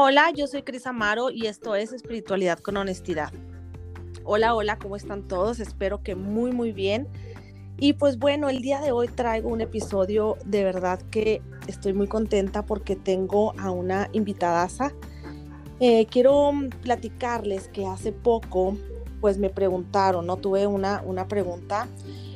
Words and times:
Hola, 0.00 0.30
yo 0.32 0.46
soy 0.46 0.62
Cris 0.62 0.86
Amaro 0.86 1.28
y 1.28 1.46
esto 1.46 1.74
es 1.74 1.92
Espiritualidad 1.92 2.60
con 2.60 2.76
Honestidad. 2.76 3.32
Hola, 4.22 4.54
hola, 4.54 4.78
¿cómo 4.78 4.94
están 4.94 5.26
todos? 5.26 5.58
Espero 5.58 6.04
que 6.04 6.14
muy, 6.14 6.52
muy 6.52 6.70
bien. 6.70 7.08
Y 7.80 7.94
pues 7.94 8.16
bueno, 8.16 8.48
el 8.48 8.62
día 8.62 8.80
de 8.80 8.92
hoy 8.92 9.08
traigo 9.08 9.48
un 9.48 9.60
episodio 9.60 10.36
de 10.44 10.62
verdad 10.62 11.02
que 11.10 11.42
estoy 11.66 11.94
muy 11.94 12.06
contenta 12.06 12.64
porque 12.64 12.94
tengo 12.94 13.58
a 13.58 13.72
una 13.72 14.08
invitadaza. 14.12 14.92
Eh, 15.80 16.06
quiero 16.06 16.52
platicarles 16.80 17.66
que 17.66 17.84
hace 17.84 18.12
poco 18.12 18.76
pues 19.20 19.36
me 19.36 19.50
preguntaron, 19.50 20.26
¿no? 20.26 20.36
Tuve 20.36 20.68
una, 20.68 21.02
una 21.04 21.26
pregunta 21.26 21.88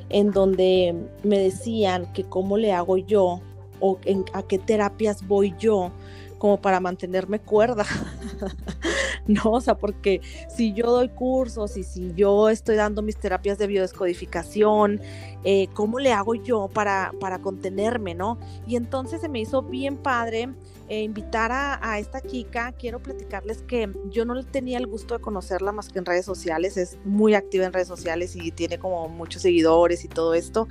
en 0.09 0.33
donde 0.33 0.97
me 1.23 1.39
decían 1.39 2.13
que 2.13 2.25
cómo 2.25 2.59
le 2.59 2.73
hago 2.73 2.97
yo 2.97 3.41
o 3.79 4.01
a 4.33 4.43
qué 4.43 4.59
terapias 4.59 5.29
voy 5.29 5.55
yo 5.61 5.93
como 6.43 6.61
para 6.61 6.81
mantenerme 6.81 7.39
cuerda. 7.39 7.87
no, 9.29 9.53
o 9.53 9.61
sea, 9.61 9.77
porque 9.77 10.21
si 10.49 10.73
yo 10.73 10.91
doy 10.91 11.09
cursos 11.09 11.77
y 11.77 11.85
si 11.85 12.13
yo 12.17 12.49
estoy 12.49 12.75
dando 12.75 13.01
mis 13.01 13.17
terapias 13.17 13.59
de 13.59 13.69
biodescodificación, 13.69 15.01
eh, 15.45 15.69
¿cómo 15.73 16.01
le 16.01 16.13
hago 16.13 16.35
yo 16.35 16.67
para, 16.67 17.13
para 17.21 17.39
contenerme, 17.39 18.17
no? 18.17 18.41
Y 18.67 18.75
entonces 18.75 19.21
se 19.21 19.29
me 19.29 19.39
hizo 19.39 19.63
bien 19.63 19.97
padre 19.97 20.49
eh, 20.89 21.05
invitar 21.05 21.53
a, 21.53 22.01
esta 22.01 22.21
chica. 22.21 22.73
Quiero 22.73 22.99
platicarles 22.99 23.63
que 23.63 23.89
yo 24.11 24.25
no 24.25 24.45
tenía 24.45 24.79
el 24.79 24.89
gusto 24.89 25.15
de 25.17 25.21
conocerla 25.21 25.71
más 25.71 25.91
que 25.91 26.01
en 26.01 26.07
redes 26.07 26.25
sociales, 26.25 26.77
es 26.77 26.99
muy 27.05 27.35
activa 27.35 27.67
en 27.67 27.73
redes 27.73 27.87
sociales 27.87 28.35
y 28.35 28.51
tiene 28.51 28.81
como 28.81 29.09
muchos 29.09 29.43
seguidores 29.43 30.05
y 30.05 30.09
todo 30.09 30.35
esto. 30.35 30.67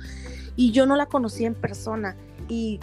Y 0.54 0.72
yo 0.72 0.84
no 0.84 0.96
la 0.96 1.06
conocí 1.06 1.46
en 1.46 1.54
persona. 1.54 2.14
Y, 2.48 2.78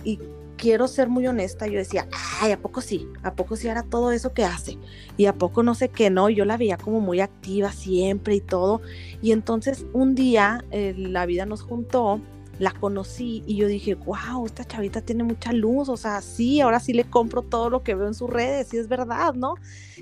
quiero 0.60 0.88
ser 0.88 1.08
muy 1.08 1.26
honesta, 1.26 1.68
yo 1.68 1.80
decía, 1.80 2.08
ay, 2.42 2.52
¿a 2.52 2.62
poco 2.62 2.82
sí? 2.82 3.08
¿A 3.24 3.34
poco 3.34 3.56
sí 3.56 3.68
era 3.68 3.84
todo 3.84 4.12
eso 4.12 4.34
que 4.34 4.44
hace? 4.44 4.78
Y 5.18 5.26
a 5.26 5.34
poco 5.34 5.64
no 5.64 5.74
sé 5.74 5.90
qué, 5.90 6.10
no, 6.10 6.30
yo 6.30 6.46
la 6.46 6.58
veía 6.58 6.78
como 6.78 7.00
muy 7.00 7.22
activa 7.22 7.72
siempre 7.72 8.36
y 8.36 8.42
todo. 8.42 8.82
Y 9.22 9.32
entonces 9.32 9.86
un 9.94 10.16
día 10.16 10.64
eh, 10.72 10.94
la 10.98 11.26
vida 11.26 11.46
nos 11.46 11.62
juntó, 11.62 12.20
la 12.60 12.72
conocí 12.72 13.42
y 13.48 13.56
yo 13.56 13.68
dije, 13.68 13.96
wow, 13.96 14.46
esta 14.46 14.66
chavita 14.66 15.02
tiene 15.02 15.24
mucha 15.24 15.54
luz, 15.54 15.88
o 15.88 15.96
sea, 15.96 16.22
sí, 16.22 16.60
ahora 16.60 16.82
sí 16.82 16.92
le 16.92 17.06
compro 17.06 17.42
todo 17.42 17.70
lo 17.70 17.82
que 17.82 17.96
veo 17.96 18.08
en 18.08 18.14
sus 18.14 18.30
redes, 18.30 18.74
y 18.74 18.78
es 18.78 18.90
verdad, 18.90 19.34
¿no? 19.34 19.56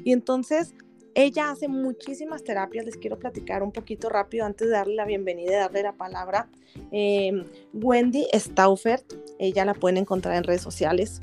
Y 0.03 0.11
entonces 0.11 0.73
ella 1.17 1.49
hace 1.49 1.67
muchísimas 1.67 2.43
terapias, 2.43 2.85
les 2.85 2.95
quiero 2.95 3.17
platicar 3.17 3.63
un 3.63 3.71
poquito 3.71 4.07
rápido 4.07 4.45
antes 4.45 4.67
de 4.67 4.73
darle 4.73 4.93
la 4.93 5.03
bienvenida 5.03 5.51
y 5.51 5.55
darle 5.55 5.81
la 5.81 5.93
palabra. 5.93 6.47
Eh, 6.91 7.43
Wendy 7.73 8.27
Staufert, 8.35 9.13
ella 9.39 9.65
la 9.65 9.73
pueden 9.73 9.97
encontrar 9.97 10.35
en 10.35 10.43
redes 10.43 10.61
sociales. 10.61 11.19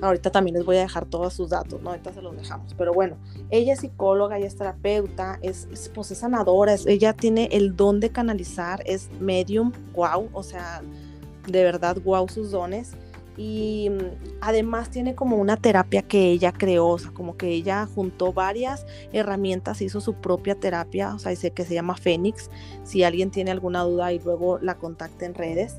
Ahorita 0.00 0.30
también 0.30 0.54
les 0.54 0.64
voy 0.64 0.76
a 0.76 0.82
dejar 0.82 1.06
todos 1.06 1.34
sus 1.34 1.50
datos, 1.50 1.82
¿no? 1.82 1.90
Ahorita 1.90 2.12
se 2.12 2.22
los 2.22 2.36
dejamos. 2.36 2.72
Pero 2.74 2.94
bueno, 2.94 3.18
ella 3.50 3.72
es 3.72 3.80
psicóloga, 3.80 4.38
ella 4.38 4.46
es 4.46 4.54
terapeuta, 4.54 5.40
es, 5.42 5.90
pues 5.92 6.12
es 6.12 6.18
sanadora, 6.18 6.76
ella 6.86 7.12
tiene 7.12 7.48
el 7.50 7.74
don 7.74 7.98
de 7.98 8.10
canalizar, 8.10 8.80
es 8.86 9.10
medium, 9.18 9.72
wow, 9.92 10.28
o 10.34 10.44
sea, 10.44 10.82
de 11.48 11.64
verdad, 11.64 11.96
wow 12.04 12.28
sus 12.28 12.52
dones 12.52 12.92
y 13.36 13.90
mm, 13.90 14.38
además 14.40 14.90
tiene 14.90 15.14
como 15.14 15.36
una 15.36 15.56
terapia 15.56 16.02
que 16.02 16.30
ella 16.30 16.52
creó, 16.52 16.88
o 16.88 16.98
sea, 16.98 17.10
como 17.10 17.36
que 17.36 17.48
ella 17.48 17.86
juntó 17.94 18.32
varias 18.32 18.86
herramientas, 19.12 19.82
hizo 19.82 20.00
su 20.00 20.14
propia 20.14 20.54
terapia, 20.54 21.14
o 21.14 21.18
sea, 21.18 21.30
dice 21.30 21.50
que 21.50 21.64
se 21.64 21.74
llama 21.74 21.96
Fénix, 21.96 22.50
si 22.84 23.04
alguien 23.04 23.30
tiene 23.30 23.50
alguna 23.50 23.82
duda 23.82 24.12
y 24.12 24.18
luego 24.18 24.58
la 24.60 24.76
contacta 24.76 25.26
en 25.26 25.34
redes. 25.34 25.76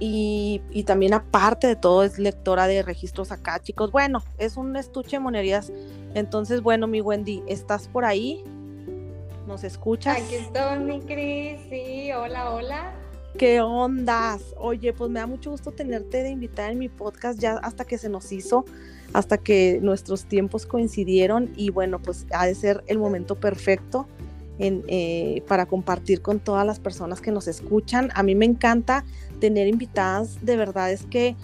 Y, 0.00 0.60
y, 0.70 0.82
también 0.82 1.14
aparte 1.14 1.68
de 1.68 1.76
todo 1.76 2.02
es 2.02 2.18
lectora 2.18 2.66
de 2.66 2.82
registros 2.82 3.30
acá, 3.30 3.60
chicos. 3.62 3.92
Bueno, 3.92 4.24
es 4.38 4.56
un 4.56 4.74
estuche 4.74 5.12
de 5.12 5.20
monerías. 5.20 5.72
Entonces, 6.14 6.62
bueno, 6.62 6.88
mi 6.88 7.00
Wendy, 7.00 7.44
¿estás 7.46 7.86
por 7.86 8.04
ahí? 8.04 8.42
¿Nos 9.46 9.62
escuchas? 9.62 10.18
Aquí 10.20 10.34
estoy, 10.34 10.80
mi 10.80 11.00
Cris. 11.00 11.60
Sí, 11.70 12.10
hola, 12.12 12.50
hola. 12.50 13.03
¿Qué 13.38 13.60
ondas? 13.60 14.54
Oye, 14.58 14.92
pues 14.92 15.10
me 15.10 15.18
da 15.18 15.26
mucho 15.26 15.50
gusto 15.50 15.72
tenerte 15.72 16.22
de 16.22 16.30
invitar 16.30 16.70
en 16.70 16.78
mi 16.78 16.88
podcast 16.88 17.40
ya 17.40 17.54
hasta 17.54 17.84
que 17.84 17.98
se 17.98 18.08
nos 18.08 18.30
hizo, 18.30 18.64
hasta 19.12 19.38
que 19.38 19.80
nuestros 19.82 20.26
tiempos 20.26 20.66
coincidieron 20.66 21.50
y 21.56 21.70
bueno, 21.70 22.00
pues 22.00 22.26
ha 22.32 22.46
de 22.46 22.54
ser 22.54 22.84
el 22.86 22.98
momento 22.98 23.34
perfecto 23.34 24.06
en, 24.60 24.84
eh, 24.86 25.42
para 25.48 25.66
compartir 25.66 26.22
con 26.22 26.38
todas 26.38 26.64
las 26.64 26.78
personas 26.78 27.20
que 27.20 27.32
nos 27.32 27.48
escuchan. 27.48 28.10
A 28.14 28.22
mí 28.22 28.36
me 28.36 28.44
encanta 28.44 29.04
tener 29.40 29.66
invitadas, 29.66 30.38
de 30.42 30.56
verdad 30.56 30.92
es 30.92 31.04
que, 31.04 31.34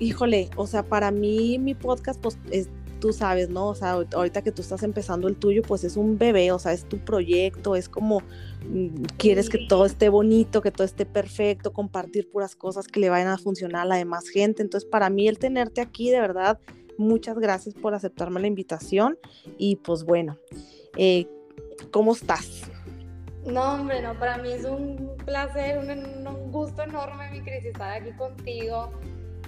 híjole, 0.00 0.50
o 0.56 0.66
sea, 0.66 0.82
para 0.82 1.12
mí 1.12 1.56
mi 1.60 1.74
podcast 1.74 2.20
pues 2.20 2.36
es 2.50 2.68
tú 3.04 3.12
sabes, 3.12 3.50
¿no? 3.50 3.68
O 3.68 3.74
sea, 3.74 3.98
ahorita 4.14 4.40
que 4.40 4.50
tú 4.50 4.62
estás 4.62 4.82
empezando 4.82 5.28
el 5.28 5.36
tuyo, 5.36 5.60
pues 5.60 5.84
es 5.84 5.98
un 5.98 6.16
bebé, 6.16 6.52
o 6.52 6.58
sea, 6.58 6.72
es 6.72 6.88
tu 6.88 6.96
proyecto, 7.04 7.76
es 7.76 7.90
como 7.90 8.22
mm, 8.66 9.02
quieres 9.18 9.50
que 9.50 9.58
todo 9.68 9.84
esté 9.84 10.08
bonito, 10.08 10.62
que 10.62 10.70
todo 10.70 10.86
esté 10.86 11.04
perfecto, 11.04 11.74
compartir 11.74 12.30
puras 12.30 12.56
cosas 12.56 12.88
que 12.88 13.00
le 13.00 13.10
vayan 13.10 13.28
a 13.28 13.36
funcionar 13.36 13.82
a 13.82 13.84
la 13.84 13.96
demás 13.96 14.26
gente. 14.30 14.62
Entonces, 14.62 14.88
para 14.88 15.10
mí 15.10 15.28
el 15.28 15.38
tenerte 15.38 15.82
aquí, 15.82 16.10
de 16.10 16.18
verdad, 16.18 16.58
muchas 16.96 17.38
gracias 17.38 17.74
por 17.74 17.92
aceptarme 17.92 18.40
la 18.40 18.46
invitación 18.46 19.18
y 19.58 19.76
pues 19.76 20.04
bueno, 20.04 20.38
eh, 20.96 21.28
¿cómo 21.90 22.14
estás? 22.14 22.62
No, 23.44 23.74
hombre, 23.74 24.00
no, 24.00 24.18
para 24.18 24.38
mí 24.38 24.50
es 24.50 24.64
un 24.64 25.14
placer, 25.26 25.76
un, 25.76 25.90
un 26.26 26.50
gusto 26.50 26.84
enorme, 26.84 27.30
mi 27.32 27.42
Cris, 27.42 27.66
estar 27.66 28.00
aquí 28.00 28.12
contigo 28.12 28.90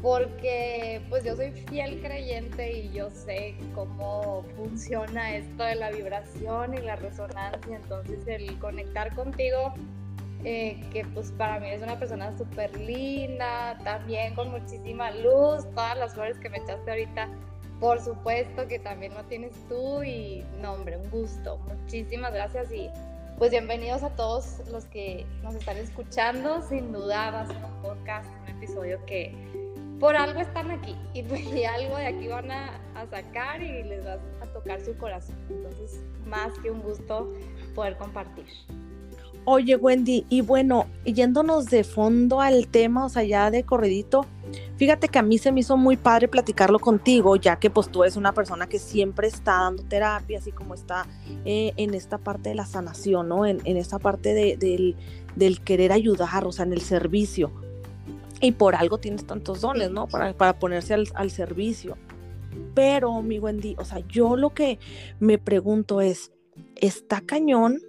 porque 0.06 1.02
pues 1.08 1.24
yo 1.24 1.34
soy 1.34 1.50
fiel 1.50 2.00
creyente 2.00 2.70
y 2.78 2.92
yo 2.92 3.10
sé 3.10 3.56
cómo 3.74 4.44
funciona 4.56 5.34
esto 5.34 5.64
de 5.64 5.74
la 5.74 5.90
vibración 5.90 6.74
y 6.74 6.78
la 6.78 6.94
resonancia, 6.94 7.74
entonces 7.74 8.20
el 8.28 8.56
conectar 8.60 9.12
contigo, 9.16 9.74
eh, 10.44 10.80
que 10.92 11.04
pues 11.06 11.32
para 11.32 11.58
mí 11.58 11.70
es 11.70 11.82
una 11.82 11.98
persona 11.98 12.30
súper 12.38 12.78
linda, 12.78 13.76
también 13.82 14.36
con 14.36 14.52
muchísima 14.52 15.10
luz, 15.10 15.68
todas 15.74 15.98
las 15.98 16.14
flores 16.14 16.38
que 16.38 16.50
me 16.50 16.58
echaste 16.58 16.88
ahorita, 16.88 17.28
por 17.80 18.00
supuesto 18.00 18.68
que 18.68 18.78
también 18.78 19.12
lo 19.12 19.24
tienes 19.24 19.54
tú 19.68 20.04
y 20.04 20.44
no 20.62 20.74
hombre, 20.74 20.98
un 20.98 21.10
gusto, 21.10 21.58
muchísimas 21.66 22.32
gracias 22.32 22.72
y 22.72 22.88
pues 23.38 23.50
bienvenidos 23.50 24.04
a 24.04 24.10
todos 24.10 24.60
los 24.70 24.84
que 24.84 25.26
nos 25.42 25.56
están 25.56 25.78
escuchando, 25.78 26.62
sin 26.62 26.92
duda 26.92 27.32
va 27.32 27.40
a 27.40 27.46
ser 27.48 27.56
un 27.56 27.82
podcast, 27.82 28.28
un 28.44 28.50
episodio 28.50 29.04
que 29.04 29.34
por 29.98 30.16
algo 30.16 30.40
están 30.40 30.70
aquí 30.70 30.94
y, 31.14 31.22
pues, 31.22 31.42
algo 31.76 31.96
de 31.96 32.06
aquí 32.06 32.28
van 32.28 32.50
a, 32.50 32.80
sacar 33.10 33.62
y 33.62 33.82
les 33.84 34.04
vas 34.04 34.18
a 34.40 34.46
tocar 34.46 34.80
su 34.80 34.96
corazón. 34.96 35.36
Entonces, 35.50 36.00
más 36.26 36.52
que 36.60 36.70
un 36.70 36.80
gusto 36.80 37.32
poder 37.74 37.96
compartir. 37.96 38.46
Oye, 39.44 39.76
Wendy, 39.76 40.26
y 40.28 40.40
bueno, 40.40 40.86
yéndonos 41.04 41.66
de 41.66 41.84
fondo 41.84 42.40
al 42.40 42.66
tema, 42.66 43.04
o 43.04 43.08
sea, 43.08 43.22
ya 43.22 43.48
de 43.52 43.62
corredito, 43.62 44.26
fíjate 44.76 45.08
que 45.08 45.20
a 45.20 45.22
mí 45.22 45.38
se 45.38 45.52
me 45.52 45.60
hizo 45.60 45.76
muy 45.76 45.96
padre 45.96 46.26
platicarlo 46.26 46.80
contigo, 46.80 47.36
ya 47.36 47.56
que 47.56 47.70
pues 47.70 47.88
tú 47.88 48.02
eres 48.02 48.16
una 48.16 48.32
persona 48.32 48.66
que 48.66 48.80
siempre 48.80 49.28
está 49.28 49.52
dando 49.52 49.84
terapia, 49.84 50.38
así 50.38 50.50
como 50.50 50.74
está 50.74 51.06
eh, 51.44 51.74
en 51.76 51.94
esta 51.94 52.18
parte 52.18 52.48
de 52.48 52.54
la 52.56 52.66
sanación, 52.66 53.28
¿no? 53.28 53.46
En, 53.46 53.60
esta 53.76 54.00
parte 54.00 54.34
del, 54.34 54.96
del 55.36 55.60
querer 55.60 55.92
ayudar, 55.92 56.44
o 56.44 56.50
sea, 56.50 56.64
en 56.64 56.72
el 56.72 56.80
servicio 56.80 57.52
y 58.40 58.52
por 58.52 58.74
algo 58.74 58.98
tienes 58.98 59.26
tantos 59.26 59.60
dones, 59.60 59.90
¿no? 59.90 60.06
Para, 60.06 60.32
para 60.32 60.58
ponerse 60.58 60.94
al, 60.94 61.08
al, 61.14 61.30
servicio. 61.30 61.96
Pero, 62.74 63.22
mi 63.22 63.38
Wendy, 63.38 63.74
o 63.78 63.84
sea, 63.84 64.00
yo 64.08 64.36
lo 64.36 64.50
que 64.50 64.78
me 65.18 65.38
pregunto 65.38 66.00
es, 66.00 66.32
¿está 66.76 67.20
cañón 67.20 67.80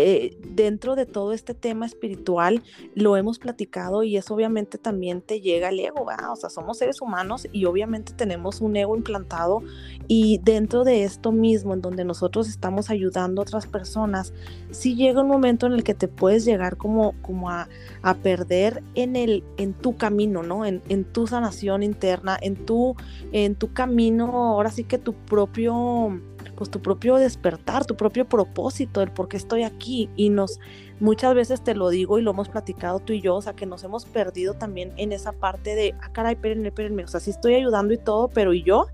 eh, 0.00 0.38
dentro 0.48 0.94
de 0.94 1.06
todo 1.06 1.32
este 1.32 1.54
tema 1.54 1.84
espiritual 1.84 2.62
lo 2.94 3.16
hemos 3.16 3.40
platicado 3.40 4.04
y 4.04 4.16
eso 4.16 4.32
obviamente 4.32 4.78
también 4.78 5.22
te 5.22 5.40
llega 5.40 5.70
el 5.70 5.80
ego, 5.80 6.04
¿verdad? 6.04 6.30
O 6.30 6.36
sea, 6.36 6.50
somos 6.50 6.78
seres 6.78 7.00
humanos 7.00 7.48
y 7.50 7.64
obviamente 7.64 8.12
tenemos 8.12 8.60
un 8.60 8.76
ego 8.76 8.96
implantado 8.96 9.60
y 10.06 10.38
dentro 10.44 10.84
de 10.84 11.02
esto 11.02 11.32
mismo, 11.32 11.74
en 11.74 11.80
donde 11.80 12.04
nosotros 12.04 12.48
estamos 12.48 12.90
ayudando 12.90 13.42
a 13.42 13.42
otras 13.42 13.66
personas, 13.66 14.32
sí 14.70 14.94
llega 14.94 15.22
un 15.22 15.26
momento 15.28 15.66
en 15.66 15.72
el 15.72 15.82
que 15.82 15.94
te 15.94 16.06
puedes 16.06 16.44
llegar 16.44 16.76
como, 16.76 17.14
como 17.20 17.50
a, 17.50 17.68
a 18.02 18.14
perder 18.14 18.84
en, 18.94 19.16
el, 19.16 19.42
en 19.56 19.74
tu 19.74 19.96
camino, 19.96 20.44
¿no? 20.44 20.64
En, 20.64 20.80
en 20.88 21.04
tu 21.04 21.26
sanación 21.26 21.82
interna, 21.82 22.38
en 22.40 22.54
tu, 22.54 22.94
en 23.32 23.56
tu 23.56 23.72
camino, 23.72 24.26
ahora 24.26 24.70
sí 24.70 24.84
que 24.84 24.98
tu 24.98 25.12
propio 25.12 26.20
pues 26.56 26.70
tu 26.70 26.80
propio 26.80 27.16
despertar, 27.16 27.84
tu 27.84 27.96
propio 27.96 28.26
propósito, 28.26 29.02
el 29.02 29.10
por 29.10 29.28
qué 29.28 29.36
estoy 29.36 29.62
aquí. 29.62 30.08
Y 30.16 30.30
nos, 30.30 30.60
muchas 31.00 31.34
veces 31.34 31.62
te 31.62 31.74
lo 31.74 31.88
digo 31.88 32.18
y 32.18 32.22
lo 32.22 32.30
hemos 32.32 32.48
platicado 32.48 33.00
tú 33.00 33.12
y 33.12 33.20
yo, 33.20 33.36
o 33.36 33.42
sea, 33.42 33.54
que 33.54 33.66
nos 33.66 33.84
hemos 33.84 34.04
perdido 34.04 34.54
también 34.54 34.92
en 34.96 35.12
esa 35.12 35.32
parte 35.32 35.74
de, 35.74 35.94
ah, 36.00 36.10
caray, 36.12 36.34
espérenme, 36.34 36.68
espérenme, 36.68 37.04
o 37.04 37.08
sea, 37.08 37.20
sí 37.20 37.30
estoy 37.30 37.54
ayudando 37.54 37.94
y 37.94 37.98
todo, 37.98 38.28
pero 38.28 38.52
¿y 38.52 38.62
yo? 38.62 38.86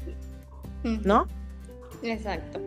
¿No? 0.83 1.27
Exacto. 2.03 2.61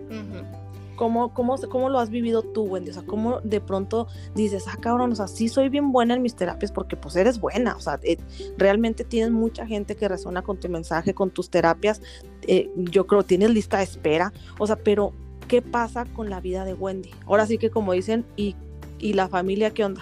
¿Cómo, 0.97 1.31
cómo, 1.33 1.55
cómo 1.69 1.89
lo 1.89 1.99
has 1.99 2.09
vivido 2.09 2.41
tú, 2.41 2.63
Wendy? 2.63 2.89
O 2.89 2.93
sea, 2.93 3.03
¿cómo 3.03 3.39
de 3.41 3.61
pronto 3.61 4.07
dices, 4.33 4.65
ah, 4.67 4.77
cabrón, 4.81 5.11
o 5.11 5.15
sea, 5.15 5.27
sí 5.27 5.47
soy 5.47 5.69
bien 5.69 5.91
buena 5.91 6.15
en 6.15 6.23
mis 6.23 6.35
terapias 6.35 6.71
porque 6.71 6.97
pues 6.97 7.15
eres 7.15 7.39
buena, 7.39 7.75
o 7.75 7.79
sea, 7.79 7.99
eh, 8.01 8.17
realmente 8.57 9.03
tienes 9.03 9.31
mucha 9.31 9.67
gente 9.67 9.95
que 9.95 10.07
resuena 10.07 10.41
con 10.41 10.59
tu 10.59 10.67
mensaje, 10.69 11.13
con 11.13 11.29
tus 11.29 11.51
terapias, 11.51 12.01
eh, 12.47 12.71
yo 12.75 13.05
creo 13.05 13.21
tienes 13.23 13.51
lista 13.51 13.77
de 13.77 13.83
espera, 13.83 14.33
o 14.57 14.65
sea, 14.65 14.75
pero 14.75 15.13
¿qué 15.47 15.61
pasa 15.61 16.05
con 16.15 16.31
la 16.31 16.41
vida 16.41 16.65
de 16.65 16.73
Wendy? 16.73 17.11
Ahora 17.27 17.45
sí 17.45 17.59
que 17.59 17.69
como 17.69 17.93
dicen, 17.93 18.25
¿y, 18.35 18.55
y 18.97 19.13
la 19.13 19.27
familia 19.27 19.69
qué 19.69 19.85
onda? 19.85 20.01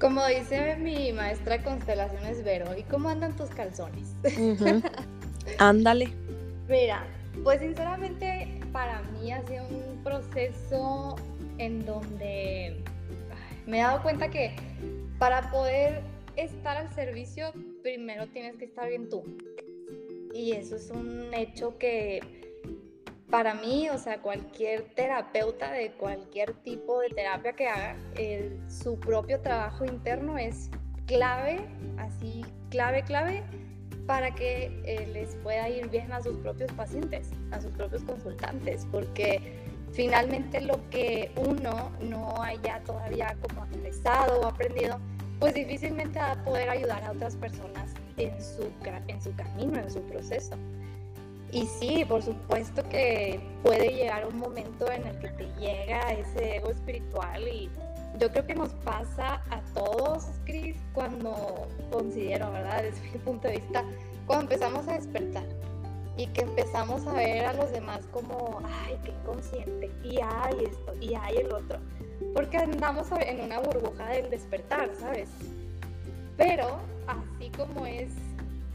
Como 0.00 0.26
dice 0.26 0.76
mi 0.76 1.12
maestra 1.12 1.62
constelaciones 1.62 2.42
Vero, 2.42 2.76
¿y 2.76 2.82
cómo 2.82 3.08
andan 3.08 3.36
tus 3.36 3.50
calzones? 3.50 4.16
Ándale. 5.58 6.12
Mira, 6.68 7.04
pues 7.44 7.60
sinceramente 7.60 8.59
para 8.72 9.02
mí 9.02 9.32
ha 9.32 9.46
sido 9.46 9.64
un 9.68 10.02
proceso 10.02 11.16
en 11.58 11.84
donde 11.84 12.82
me 13.66 13.78
he 13.78 13.82
dado 13.82 14.02
cuenta 14.02 14.30
que 14.30 14.54
para 15.18 15.50
poder 15.50 16.02
estar 16.36 16.76
al 16.76 16.92
servicio, 16.94 17.52
primero 17.82 18.26
tienes 18.28 18.56
que 18.56 18.64
estar 18.64 18.88
bien 18.88 19.08
tú. 19.08 19.22
Y 20.32 20.52
eso 20.52 20.76
es 20.76 20.90
un 20.90 21.34
hecho 21.34 21.76
que 21.78 22.20
para 23.30 23.54
mí, 23.54 23.88
o 23.90 23.98
sea, 23.98 24.20
cualquier 24.20 24.82
terapeuta 24.94 25.72
de 25.72 25.92
cualquier 25.92 26.54
tipo 26.62 27.00
de 27.00 27.10
terapia 27.10 27.52
que 27.52 27.68
haga, 27.68 27.96
su 28.68 28.98
propio 28.98 29.40
trabajo 29.40 29.84
interno 29.84 30.38
es 30.38 30.70
clave, 31.06 31.60
así, 31.98 32.44
clave, 32.70 33.02
clave, 33.04 33.42
para 34.10 34.32
que 34.32 34.76
eh, 34.86 35.06
les 35.12 35.36
pueda 35.36 35.68
ir 35.68 35.88
bien 35.88 36.12
a 36.12 36.20
sus 36.20 36.36
propios 36.38 36.72
pacientes, 36.72 37.30
a 37.52 37.60
sus 37.60 37.70
propios 37.70 38.02
consultantes, 38.02 38.84
porque 38.90 39.54
finalmente 39.92 40.60
lo 40.60 40.80
que 40.90 41.30
uno 41.36 41.92
no 42.00 42.42
haya 42.42 42.80
todavía 42.80 43.36
como 43.40 43.62
analizado 43.62 44.40
o 44.40 44.46
aprendido, 44.48 44.98
pues 45.38 45.54
difícilmente 45.54 46.18
va 46.18 46.32
a 46.32 46.44
poder 46.44 46.70
ayudar 46.70 47.04
a 47.04 47.12
otras 47.12 47.36
personas 47.36 47.94
en 48.16 48.32
su, 48.42 48.68
en 49.06 49.22
su 49.22 49.32
camino, 49.36 49.78
en 49.78 49.88
su 49.88 50.02
proceso. 50.02 50.56
Y 51.52 51.66
sí, 51.66 52.04
por 52.04 52.20
supuesto 52.20 52.82
que 52.88 53.38
puede 53.62 53.94
llegar 53.94 54.26
un 54.26 54.40
momento 54.40 54.90
en 54.90 55.06
el 55.06 55.20
que 55.20 55.28
te 55.28 55.44
llega 55.60 56.14
ese 56.14 56.56
ego 56.56 56.70
espiritual 56.72 57.46
y 57.46 57.70
yo 58.18 58.28
creo 58.32 58.44
que 58.44 58.56
nos 58.56 58.70
pasa 58.70 59.40
a 59.50 59.62
todos, 60.70 60.76
Cris, 60.76 60.76
cuando 60.92 61.68
considero, 61.90 62.50
¿verdad? 62.52 62.82
Desde 62.82 63.10
mi 63.10 63.18
punto 63.18 63.48
de 63.48 63.56
vista, 63.56 63.84
cuando 64.26 64.44
empezamos 64.44 64.86
a 64.88 64.94
despertar 64.94 65.44
y 66.16 66.26
que 66.28 66.42
empezamos 66.42 67.06
a 67.06 67.12
ver 67.14 67.46
a 67.46 67.52
los 67.54 67.70
demás 67.72 68.00
como, 68.10 68.60
ay, 68.64 68.98
qué 69.04 69.10
inconsciente, 69.10 69.90
y 70.02 70.18
hay 70.20 70.64
esto, 70.64 70.94
y 71.00 71.14
hay 71.14 71.36
el 71.38 71.52
otro, 71.52 71.78
porque 72.34 72.58
andamos 72.58 73.08
en 73.20 73.40
una 73.40 73.60
burbuja 73.60 74.06
del 74.08 74.30
despertar, 74.30 74.90
¿sabes? 74.98 75.30
Pero 76.36 76.78
así 77.06 77.50
como 77.50 77.86
es 77.86 78.12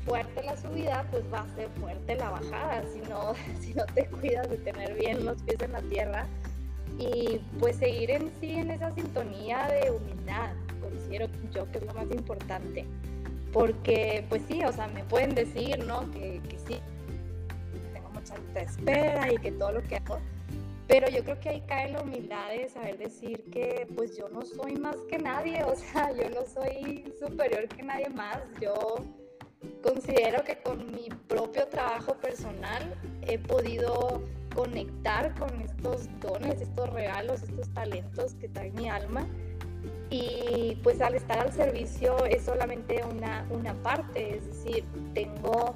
fuerte 0.06 0.44
la 0.44 0.58
subida, 0.58 1.06
pues 1.12 1.24
va 1.32 1.42
a 1.42 1.56
ser 1.56 1.70
fuerte 1.80 2.16
la 2.16 2.30
bajada, 2.30 2.84
si 2.94 3.00
no, 3.10 3.34
si 3.60 3.74
no 3.74 3.86
te 3.88 4.06
cuidas 4.08 4.50
de 4.50 4.58
tener 4.58 4.94
bien 4.96 5.26
los 5.26 5.42
pies 5.44 5.62
en 5.62 5.72
la 5.72 5.82
tierra 5.82 6.26
y 6.98 7.40
pues 7.60 7.76
seguir 7.78 8.12
en 8.12 8.32
sí 8.40 8.52
en 8.52 8.72
esa 8.72 8.92
sintonía 8.92 9.68
de 9.68 9.92
humildad, 9.92 10.54
considero 10.90 11.28
yo 11.54 11.70
que 11.72 11.80
es 11.80 11.86
lo 11.86 11.94
más 11.94 12.10
importante. 12.12 12.86
Porque 13.52 14.26
pues 14.30 14.42
sí, 14.48 14.64
o 14.64 14.72
sea, 14.72 14.88
me 14.88 15.04
pueden 15.04 15.34
decir, 15.34 15.84
¿no? 15.86 16.10
Que, 16.12 16.42
que 16.50 16.58
sí, 16.60 16.80
tengo 17.94 18.10
mucha 18.10 18.36
espera 18.60 19.32
y 19.32 19.38
que 19.38 19.52
todo 19.52 19.72
lo 19.72 19.84
que 19.84 19.96
hago, 19.98 20.20
pero 20.88 21.10
yo 21.10 21.24
creo 21.24 21.40
que 21.40 21.50
ahí 21.50 21.64
cae 21.68 21.92
la 21.92 22.02
humildad 22.02 22.50
de 22.50 22.70
saber 22.70 22.98
decir 22.98 23.44
que 23.52 23.88
pues 23.96 24.16
yo 24.18 24.30
no 24.30 24.44
soy 24.44 24.76
más 24.76 24.98
que 25.10 25.18
nadie, 25.18 25.64
o 25.64 25.76
sea, 25.76 26.12
yo 26.16 26.30
no 26.30 26.46
soy 26.46 27.12
superior 27.20 27.68
que 27.68 27.82
nadie 27.82 28.10
más, 28.10 28.40
yo 28.62 28.74
considero 29.82 30.44
que 30.44 30.58
con 30.58 30.92
mi 30.92 31.10
propio 31.28 31.68
trabajo 31.68 32.16
personal 32.16 32.96
he 33.24 33.40
podido 33.40 34.22
conectar 34.54 35.34
con 35.40 35.60
estos 35.62 36.08
dones, 36.22 36.62
estos 36.62 36.90
regalos, 36.92 37.42
estos 37.44 37.74
talentos 37.74 38.36
que 38.36 38.48
trae 38.48 38.72
mi 38.72 38.88
alma. 38.88 39.28
Y 40.10 40.78
pues 40.84 41.02
al 41.02 41.16
estar 41.16 41.40
al 41.40 41.52
servicio 41.52 42.26
es 42.26 42.44
solamente 42.44 43.04
una, 43.04 43.46
una 43.50 43.74
parte, 43.76 44.38
es 44.38 44.46
decir, 44.46 44.86
tengo 45.14 45.76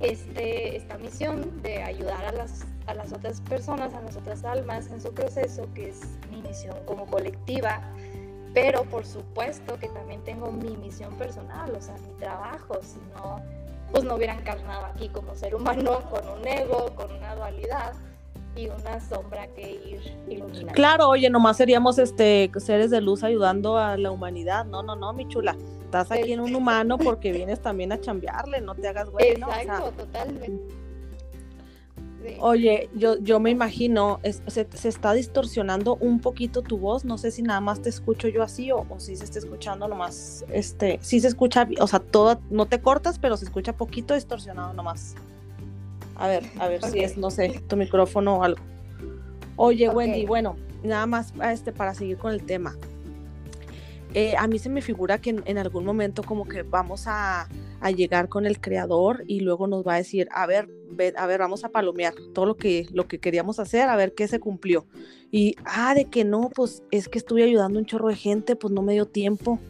este, 0.00 0.76
esta 0.76 0.96
misión 0.98 1.62
de 1.62 1.82
ayudar 1.82 2.24
a 2.24 2.32
las, 2.32 2.64
a 2.86 2.94
las 2.94 3.12
otras 3.12 3.40
personas, 3.40 3.94
a 3.94 4.00
las 4.00 4.16
otras 4.16 4.44
almas 4.44 4.90
en 4.90 5.00
su 5.00 5.12
proceso, 5.12 5.68
que 5.74 5.90
es 5.90 6.00
mi 6.30 6.40
misión 6.42 6.76
como 6.86 7.06
colectiva, 7.06 7.82
pero 8.54 8.84
por 8.84 9.04
supuesto 9.04 9.78
que 9.78 9.88
también 9.88 10.22
tengo 10.24 10.50
mi 10.50 10.76
misión 10.76 11.14
personal, 11.16 11.74
o 11.74 11.80
sea, 11.80 11.94
mi 11.98 12.14
trabajo, 12.18 12.78
si 12.82 12.98
no, 13.14 13.42
pues 13.92 14.04
no 14.04 14.14
hubiera 14.16 14.34
encarnado 14.34 14.86
aquí 14.86 15.08
como 15.08 15.34
ser 15.34 15.54
humano 15.54 16.00
con 16.10 16.26
un 16.28 16.46
ego, 16.46 16.94
con 16.94 17.12
una 17.12 17.34
dualidad 17.34 17.92
y 18.56 18.66
una 18.68 19.00
sombra 19.00 19.46
que 19.48 19.70
ir 19.70 20.16
iluminando. 20.28 20.72
Claro, 20.72 21.08
oye, 21.08 21.30
nomás 21.30 21.56
seríamos 21.56 21.98
este 21.98 22.50
seres 22.56 22.90
de 22.90 23.00
luz 23.00 23.22
ayudando 23.22 23.78
a 23.78 23.96
la 23.96 24.10
humanidad. 24.10 24.64
No, 24.64 24.82
no, 24.82 24.96
no, 24.96 25.12
mi 25.12 25.28
chula. 25.28 25.56
Estás 25.84 26.10
aquí 26.10 26.32
en 26.32 26.40
un 26.40 26.54
humano 26.54 26.98
porque 26.98 27.32
vienes 27.32 27.60
también 27.60 27.92
a 27.92 28.00
chambearle, 28.00 28.60
no 28.60 28.74
te 28.74 28.88
hagas 28.88 29.10
güey. 29.10 29.28
Exacto, 29.30 29.92
totalmente. 29.92 30.88
Oye, 32.40 32.90
yo, 32.94 33.18
yo 33.18 33.40
me 33.40 33.50
imagino, 33.50 34.20
se, 34.48 34.66
está 34.88 35.12
distorsionando 35.12 35.96
un 35.96 36.20
poquito 36.20 36.62
tu 36.62 36.76
voz, 36.76 37.04
no 37.04 37.16
sé 37.16 37.30
si 37.30 37.42
nada 37.42 37.60
más 37.60 37.80
te 37.80 37.88
escucho 37.88 38.28
yo 38.28 38.42
así 38.42 38.70
o, 38.72 38.86
si 38.98 39.16
se 39.16 39.24
está 39.24 39.38
escuchando 39.38 39.88
nomás, 39.88 40.44
este, 40.50 40.98
si 41.00 41.20
se 41.20 41.28
escucha, 41.28 41.66
o 41.80 41.86
sea, 41.86 42.00
todo, 42.00 42.40
no 42.50 42.66
te 42.66 42.80
cortas, 42.80 43.18
pero 43.18 43.36
se 43.36 43.44
escucha 43.44 43.72
poquito 43.72 44.14
distorsionado 44.14 44.72
nomás. 44.74 45.14
A 46.18 46.28
ver, 46.28 46.44
a 46.58 46.68
ver 46.68 46.82
si 46.84 47.00
es, 47.00 47.16
no 47.16 47.30
sé, 47.30 47.62
tu 47.68 47.76
micrófono 47.76 48.38
o 48.38 48.42
algo. 48.42 48.60
Oye, 49.56 49.88
Wendy, 49.88 50.26
bueno, 50.26 50.56
nada 50.82 51.06
más 51.06 51.32
este, 51.50 51.72
para 51.72 51.94
seguir 51.94 52.18
con 52.18 52.32
el 52.32 52.42
tema. 52.42 52.76
Eh, 54.14 54.34
a 54.36 54.46
mí 54.46 54.58
se 54.58 54.68
me 54.68 54.80
figura 54.80 55.20
que 55.20 55.36
en, 55.44 55.58
algún 55.58 55.84
momento 55.84 56.22
como 56.22 56.46
que 56.46 56.62
vamos 56.62 57.04
a, 57.06 57.48
llegar 57.94 58.28
con 58.28 58.46
el 58.46 58.60
creador 58.60 59.22
y 59.28 59.40
luego 59.40 59.68
nos 59.68 59.86
va 59.86 59.94
a 59.94 59.96
decir, 59.98 60.28
a 60.32 60.46
ver, 60.46 60.68
a 61.16 61.26
ver, 61.26 61.38
vamos 61.38 61.64
a 61.64 61.68
palomear 61.68 62.14
todo 62.34 62.46
lo 62.46 62.56
que, 62.56 62.88
lo 62.92 63.06
que 63.06 63.20
queríamos 63.20 63.60
hacer, 63.60 63.88
a 63.88 63.94
ver 63.94 64.14
qué 64.14 64.26
se 64.26 64.40
cumplió. 64.40 64.86
Y, 65.30 65.54
ah, 65.64 65.94
de 65.94 66.06
que 66.06 66.24
no, 66.24 66.50
pues 66.52 66.82
es 66.90 67.08
que 67.08 67.18
estuve 67.18 67.44
ayudando 67.44 67.78
a 67.78 67.82
un 67.82 67.86
chorro 67.86 68.08
de 68.08 68.16
gente, 68.16 68.56
pues 68.56 68.72
no 68.72 68.82
me 68.82 68.94
dio 68.94 69.06
tiempo 69.06 69.60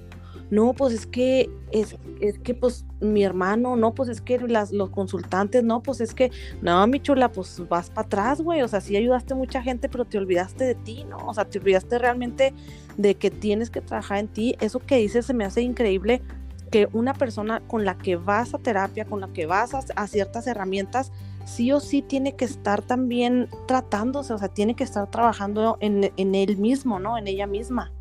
no, 0.50 0.72
pues 0.72 0.94
es 0.94 1.06
que, 1.06 1.50
es, 1.72 1.96
es 2.20 2.38
que 2.38 2.54
pues 2.54 2.86
mi 3.00 3.22
hermano, 3.22 3.76
no, 3.76 3.94
pues 3.94 4.08
es 4.08 4.20
que 4.20 4.38
las, 4.38 4.72
los 4.72 4.90
consultantes, 4.90 5.62
no, 5.62 5.82
pues 5.82 6.00
es 6.00 6.14
que, 6.14 6.30
no, 6.62 6.86
mi 6.86 7.00
chula, 7.00 7.30
pues 7.30 7.62
vas 7.68 7.90
para 7.90 8.06
atrás, 8.06 8.40
güey, 8.40 8.62
o 8.62 8.68
sea, 8.68 8.80
sí 8.80 8.96
ayudaste 8.96 9.34
a 9.34 9.36
mucha 9.36 9.62
gente, 9.62 9.88
pero 9.88 10.04
te 10.06 10.16
olvidaste 10.16 10.64
de 10.64 10.74
ti, 10.74 11.04
¿no? 11.04 11.18
O 11.18 11.34
sea, 11.34 11.44
te 11.44 11.58
olvidaste 11.58 11.98
realmente 11.98 12.54
de 12.96 13.14
que 13.16 13.30
tienes 13.30 13.70
que 13.70 13.80
trabajar 13.82 14.18
en 14.18 14.28
ti. 14.28 14.56
Eso 14.60 14.80
que 14.80 14.96
dices 14.96 15.26
se 15.26 15.34
me 15.34 15.44
hace 15.44 15.60
increíble 15.60 16.22
que 16.70 16.88
una 16.92 17.14
persona 17.14 17.60
con 17.60 17.84
la 17.84 17.98
que 17.98 18.16
vas 18.16 18.54
a 18.54 18.58
terapia, 18.58 19.04
con 19.04 19.20
la 19.20 19.28
que 19.28 19.46
vas 19.46 19.72
a, 19.74 20.06
ciertas 20.06 20.46
herramientas, 20.46 21.12
sí 21.44 21.72
o 21.72 21.80
sí 21.80 22.02
tiene 22.02 22.36
que 22.36 22.44
estar 22.44 22.82
también 22.82 23.48
tratándose, 23.66 24.32
o 24.32 24.38
sea, 24.38 24.48
tiene 24.48 24.74
que 24.74 24.84
estar 24.84 25.10
trabajando 25.10 25.76
en, 25.80 26.10
en 26.16 26.34
él 26.34 26.56
mismo, 26.56 26.98
¿no? 26.98 27.16
En 27.18 27.26
ella 27.26 27.46
misma. 27.46 27.92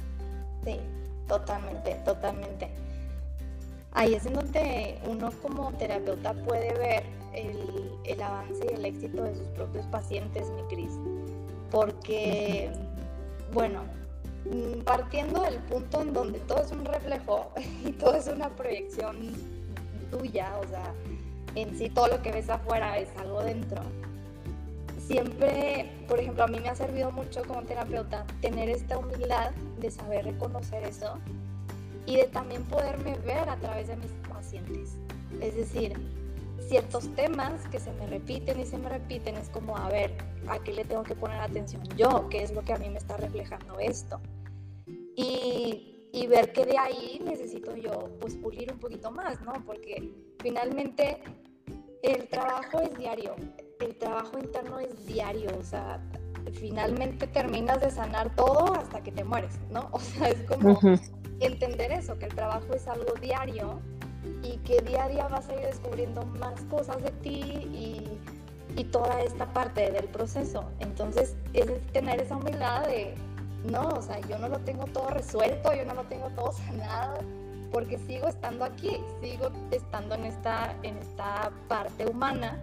Sí, 0.66 0.78
Totalmente, 1.28 1.96
totalmente. 2.06 2.70
Ahí 3.94 4.14
es 4.14 4.26
en 4.26 4.34
donde 4.34 5.00
uno 5.08 5.32
como 5.42 5.72
terapeuta 5.74 6.34
puede 6.34 6.74
ver 6.74 7.04
el, 7.34 8.22
avance 8.22 8.66
y 8.72 8.76
el 8.76 8.86
éxito 8.86 9.24
de 9.24 9.36
sus 9.36 9.48
propios 9.50 9.86
pacientes, 9.88 10.50
mi 10.52 10.62
Cris. 10.64 10.94
Porque, 11.72 12.72
bueno, 13.54 13.84
mm, 14.46 14.82
partiendo 14.84 15.42
del 15.42 15.58
punto 15.64 16.02
en 16.02 16.14
donde 16.14 16.40
todo 16.40 16.62
es 16.62 16.72
un 16.72 16.86
reflejo 16.86 17.52
y 17.86 17.92
todo 17.92 18.16
es 18.16 18.28
una 18.28 18.50
proyección 18.50 19.34
tuya, 20.12 20.54
o 20.62 20.68
sea, 20.68 20.94
en 21.56 21.78
sí 21.78 21.90
todo 21.90 22.08
lo 22.08 22.22
que 22.22 22.32
ves 22.32 22.50
afuera 22.50 22.98
es 22.98 23.10
algo 23.18 23.44
dentro 23.44 23.82
siempre, 25.08 25.90
por 26.08 26.20
ejemplo, 26.20 26.44
a 26.44 26.48
mí 26.48 26.60
me 26.60 26.70
ha 26.70 26.76
servido 26.76 27.12
mucho 27.12 27.42
como 27.48 27.64
terapeuta 27.64 28.26
tener 28.42 28.70
esta 28.70 28.98
humildad 28.98 29.52
de 29.80 29.90
saber 29.90 30.26
reconocer 30.26 30.84
eso 30.84 31.18
y 32.06 32.18
de 32.18 32.26
también 32.26 32.64
poderme 32.64 33.18
ver 33.20 33.48
a 33.50 33.56
través 33.58 33.88
de 33.88 33.96
mis 33.96 34.12
pacientes. 34.30 34.98
Es 35.42 35.56
decir, 35.56 35.94
ciertos 36.68 37.14
temas 37.16 37.66
que 37.70 37.80
se 37.80 37.92
me 37.94 38.08
repiten 38.08 38.60
y 38.60 38.66
se 38.66 38.78
me 38.78 38.90
repiten 38.90 39.36
es 39.38 39.50
como, 39.50 39.78
a 39.78 39.90
ver, 39.90 40.14
¿a 40.48 40.60
qué 40.60 40.74
le 40.74 40.84
tengo 40.84 41.04
que 41.04 41.16
poner 41.16 41.40
atención 41.40 41.84
yo? 41.96 42.28
¿Qué 42.30 42.44
es 42.44 42.52
lo 42.52 42.62
que 42.62 42.74
a 42.74 42.78
mí 42.78 42.90
me 42.90 42.98
está 42.98 43.18
reflejando 43.18 43.80
esto? 43.80 44.20
Y, 45.16 45.94
ver 46.28 46.52
que 46.52 46.66
de 46.66 46.78
ahí 46.78 47.22
necesito 47.24 47.74
yo 47.78 48.10
pues 48.20 48.36
pulir 48.36 48.70
un 48.74 48.80
poquito 48.80 49.12
más, 49.12 49.40
¿no? 49.44 49.54
Porque 49.66 50.12
finalmente 50.42 51.22
el 52.04 52.28
trabajo 52.28 52.82
es 52.82 52.98
diario, 52.98 53.34
el 53.80 53.96
trabajo 53.96 54.38
interno 54.40 54.80
es 54.80 55.06
diario, 55.06 55.50
o 55.60 55.64
sea, 55.64 56.00
finalmente 56.54 57.28
terminas 57.28 57.80
de 57.82 57.92
sanar 57.92 58.36
todo 58.36 58.74
hasta 58.74 59.02
que 59.02 59.12
te 59.12 59.24
mueres, 59.24 59.60
¿no? 59.70 59.90
O 59.92 60.00
sea, 60.00 60.30
es 60.30 60.42
como 60.44 60.80
entender 61.40 61.92
eso, 61.92 62.18
que 62.18 62.26
el 62.26 62.36
trabajo 62.36 62.74
es 62.74 62.88
algo 62.88 63.14
diario 63.22 63.80
y 64.44 64.58
que 64.58 64.82
día 64.82 65.06
a 65.06 65.10
día 65.10 65.28
vas 65.28 65.48
a 65.50 65.54
ir 65.54 65.62
descubriendo 65.62 66.26
más 66.26 66.62
cosas 66.70 67.02
de 67.04 67.12
ti 67.12 67.40
y, 67.40 68.20
y 68.76 68.84
toda 68.86 69.22
esta 69.22 69.46
parte 69.54 69.92
del 69.92 70.06
proceso. 70.06 70.66
Entonces, 70.80 71.36
es 71.54 71.66
tener 71.94 72.20
esa 72.20 72.38
humildad 72.38 72.88
de, 72.88 73.14
no, 73.72 73.90
o 73.90 74.02
sea, 74.02 74.20
yo 74.22 74.38
no 74.40 74.50
lo 74.50 74.60
tengo 74.60 74.86
todo 74.86 75.10
resuelto, 75.10 75.74
yo 75.74 75.86
no 75.86 75.94
lo 75.94 76.04
tengo 76.04 76.30
todo 76.30 76.52
sanado, 76.68 77.20
porque 77.72 78.00
sigo 78.00 78.28
estando 78.28 78.66
aquí, 78.66 78.98
sigo 79.22 79.52
estando 79.72 80.16
en 80.16 80.26
esta, 80.26 80.76
en 80.84 80.98
esta 80.98 81.52
parte 81.68 82.06
humana 82.08 82.58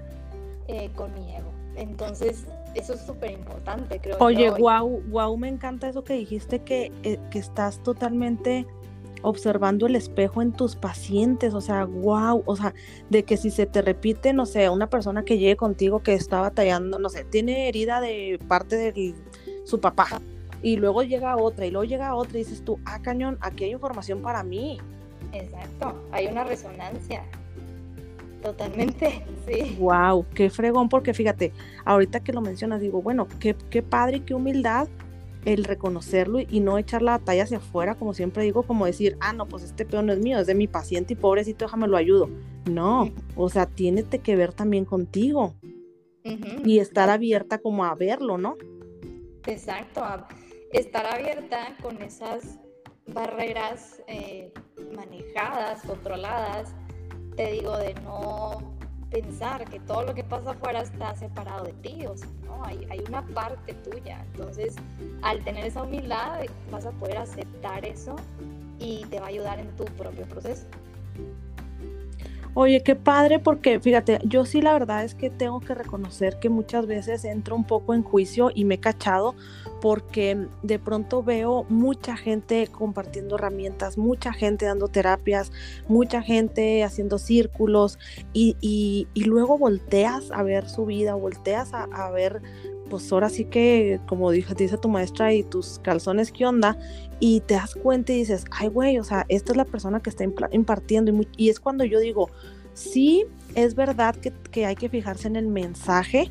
eh, 0.68 0.90
con 0.94 1.12
mi 1.14 1.34
ego. 1.34 1.52
Entonces, 1.76 2.46
eso 2.74 2.94
es 2.94 3.00
súper 3.00 3.32
importante, 3.32 4.00
creo. 4.00 4.16
Oye, 4.20 4.50
guau, 4.50 5.02
guau, 5.08 5.36
me 5.36 5.48
encanta 5.48 5.88
eso 5.88 6.04
que 6.04 6.14
dijiste, 6.14 6.60
que, 6.60 6.92
eh, 7.02 7.18
que 7.30 7.38
estás 7.38 7.82
totalmente 7.82 8.66
observando 9.22 9.86
el 9.86 9.96
espejo 9.96 10.42
en 10.42 10.52
tus 10.52 10.76
pacientes, 10.76 11.54
o 11.54 11.60
sea, 11.60 11.86
wow, 11.86 12.42
o 12.44 12.56
sea, 12.56 12.74
de 13.08 13.24
que 13.24 13.36
si 13.36 13.50
se 13.50 13.64
te 13.66 13.80
repite, 13.80 14.34
no 14.34 14.44
sé, 14.44 14.68
una 14.68 14.90
persona 14.90 15.24
que 15.24 15.38
llegue 15.38 15.56
contigo 15.56 16.02
que 16.02 16.12
está 16.12 16.42
batallando, 16.42 16.98
no 16.98 17.08
sé, 17.08 17.24
tiene 17.24 17.68
herida 17.68 18.00
de 18.00 18.38
parte 18.46 18.76
de 18.76 19.14
su 19.64 19.80
papá, 19.80 20.20
y 20.62 20.76
luego 20.76 21.02
llega 21.02 21.36
otra, 21.36 21.64
y 21.64 21.70
luego 21.70 21.84
llega 21.84 22.14
otra, 22.14 22.38
y 22.38 22.44
dices 22.44 22.62
tú, 22.64 22.78
ah, 22.84 23.00
cañón, 23.00 23.38
aquí 23.40 23.64
hay 23.64 23.72
información 23.72 24.20
para 24.20 24.42
mí. 24.42 24.78
Exacto, 25.32 26.04
hay 26.12 26.26
una 26.26 26.44
resonancia. 26.44 27.24
Totalmente, 28.44 29.24
sí. 29.48 29.74
Wow, 29.78 30.26
qué 30.34 30.50
fregón, 30.50 30.90
porque 30.90 31.14
fíjate, 31.14 31.52
ahorita 31.86 32.20
que 32.20 32.34
lo 32.34 32.42
mencionas, 32.42 32.82
digo, 32.82 33.00
bueno, 33.00 33.26
qué, 33.40 33.56
qué 33.70 33.82
padre 33.82 34.18
y 34.18 34.20
qué 34.20 34.34
humildad 34.34 34.86
el 35.46 35.64
reconocerlo 35.64 36.40
y 36.40 36.60
no 36.60 36.76
echar 36.76 37.00
la 37.00 37.12
batalla 37.12 37.44
hacia 37.44 37.56
afuera, 37.56 37.94
como 37.94 38.12
siempre 38.12 38.44
digo, 38.44 38.62
como 38.64 38.84
decir, 38.84 39.16
ah, 39.20 39.32
no, 39.32 39.46
pues 39.46 39.62
este 39.62 39.86
peón 39.86 40.06
no 40.06 40.12
es 40.12 40.18
mío, 40.18 40.38
es 40.38 40.46
de 40.46 40.54
mi 40.54 40.68
paciente 40.68 41.14
y 41.14 41.16
pobrecito, 41.16 41.64
déjame 41.64 41.88
lo 41.88 41.96
ayudo. 41.96 42.28
No, 42.70 43.10
o 43.34 43.48
sea, 43.48 43.64
tiene 43.64 44.04
que 44.04 44.36
ver 44.36 44.52
también 44.52 44.84
contigo 44.84 45.54
y 46.64 46.78
estar 46.78 47.08
abierta 47.08 47.58
como 47.58 47.84
a 47.84 47.94
verlo, 47.94 48.36
¿no? 48.36 48.56
Exacto, 49.46 50.02
estar 50.72 51.06
abierta 51.06 51.76
con 51.82 52.00
esas 52.02 52.58
barreras 53.06 54.02
eh, 54.06 54.52
manejadas, 54.94 55.82
controladas, 55.82 56.74
te 57.36 57.52
digo, 57.52 57.76
de 57.76 57.94
no 57.94 58.74
pensar 59.10 59.64
que 59.70 59.78
todo 59.80 60.02
lo 60.02 60.14
que 60.14 60.24
pasa 60.24 60.50
afuera 60.50 60.82
está 60.82 61.14
separado 61.14 61.64
de 61.64 61.72
ti, 61.74 62.04
o 62.06 62.16
sea, 62.16 62.28
no, 62.46 62.64
hay, 62.64 62.86
hay 62.90 63.00
una 63.08 63.24
parte 63.26 63.74
tuya. 63.74 64.24
Entonces, 64.32 64.74
al 65.22 65.42
tener 65.44 65.66
esa 65.66 65.82
humildad, 65.82 66.40
vas 66.70 66.86
a 66.86 66.90
poder 66.92 67.18
aceptar 67.18 67.84
eso 67.84 68.16
y 68.78 69.04
te 69.06 69.20
va 69.20 69.26
a 69.26 69.28
ayudar 69.28 69.58
en 69.60 69.68
tu 69.76 69.84
propio 69.84 70.26
proceso. 70.26 70.66
Oye, 72.56 72.84
qué 72.84 72.94
padre, 72.94 73.40
porque 73.40 73.80
fíjate, 73.80 74.20
yo 74.24 74.44
sí 74.44 74.62
la 74.62 74.72
verdad 74.72 75.02
es 75.02 75.16
que 75.16 75.28
tengo 75.28 75.58
que 75.58 75.74
reconocer 75.74 76.38
que 76.38 76.48
muchas 76.48 76.86
veces 76.86 77.24
entro 77.24 77.56
un 77.56 77.64
poco 77.64 77.94
en 77.94 78.04
juicio 78.04 78.52
y 78.54 78.64
me 78.64 78.76
he 78.76 78.80
cachado 78.80 79.34
porque 79.80 80.46
de 80.62 80.78
pronto 80.78 81.24
veo 81.24 81.66
mucha 81.68 82.16
gente 82.16 82.68
compartiendo 82.68 83.34
herramientas, 83.34 83.98
mucha 83.98 84.32
gente 84.32 84.66
dando 84.66 84.86
terapias, 84.86 85.50
mucha 85.88 86.22
gente 86.22 86.84
haciendo 86.84 87.18
círculos 87.18 87.98
y, 88.32 88.56
y, 88.60 89.24
luego 89.24 89.58
volteas 89.58 90.30
a 90.30 90.42
ver 90.44 90.68
su 90.68 90.86
vida, 90.86 91.14
volteas 91.16 91.72
a, 91.74 92.10
ver, 92.10 92.40
pues 92.90 93.10
ahora 93.12 93.28
sí 93.28 93.44
que, 93.44 94.00
como 94.06 94.30
dice, 94.30 94.54
dice 94.54 94.78
tu 94.78 94.88
maestra 94.88 95.32
y 95.32 95.42
tus 95.42 95.78
calzones, 95.80 96.32
¿qué 96.32 96.46
onda? 96.46 96.78
Y 97.20 97.40
te 97.40 97.54
das 97.54 97.74
cuenta 97.74 98.12
y 98.12 98.18
dices, 98.18 98.44
ay 98.50 98.68
güey, 98.68 98.98
o 98.98 99.04
sea, 99.04 99.24
esta 99.28 99.52
es 99.52 99.56
la 99.56 99.64
persona 99.64 100.00
que 100.00 100.10
está 100.10 100.24
impartiendo 100.52 101.12
y, 101.12 101.28
y 101.36 101.48
es 101.48 101.60
cuando 101.60 101.84
yo 101.84 101.98
digo, 101.98 102.30
sí, 102.74 103.24
es 103.54 103.74
verdad 103.74 104.14
que, 104.16 104.32
que 104.50 104.66
hay 104.66 104.76
que 104.76 104.88
fijarse 104.88 105.28
en 105.28 105.36
el 105.36 105.46
mensaje, 105.46 106.30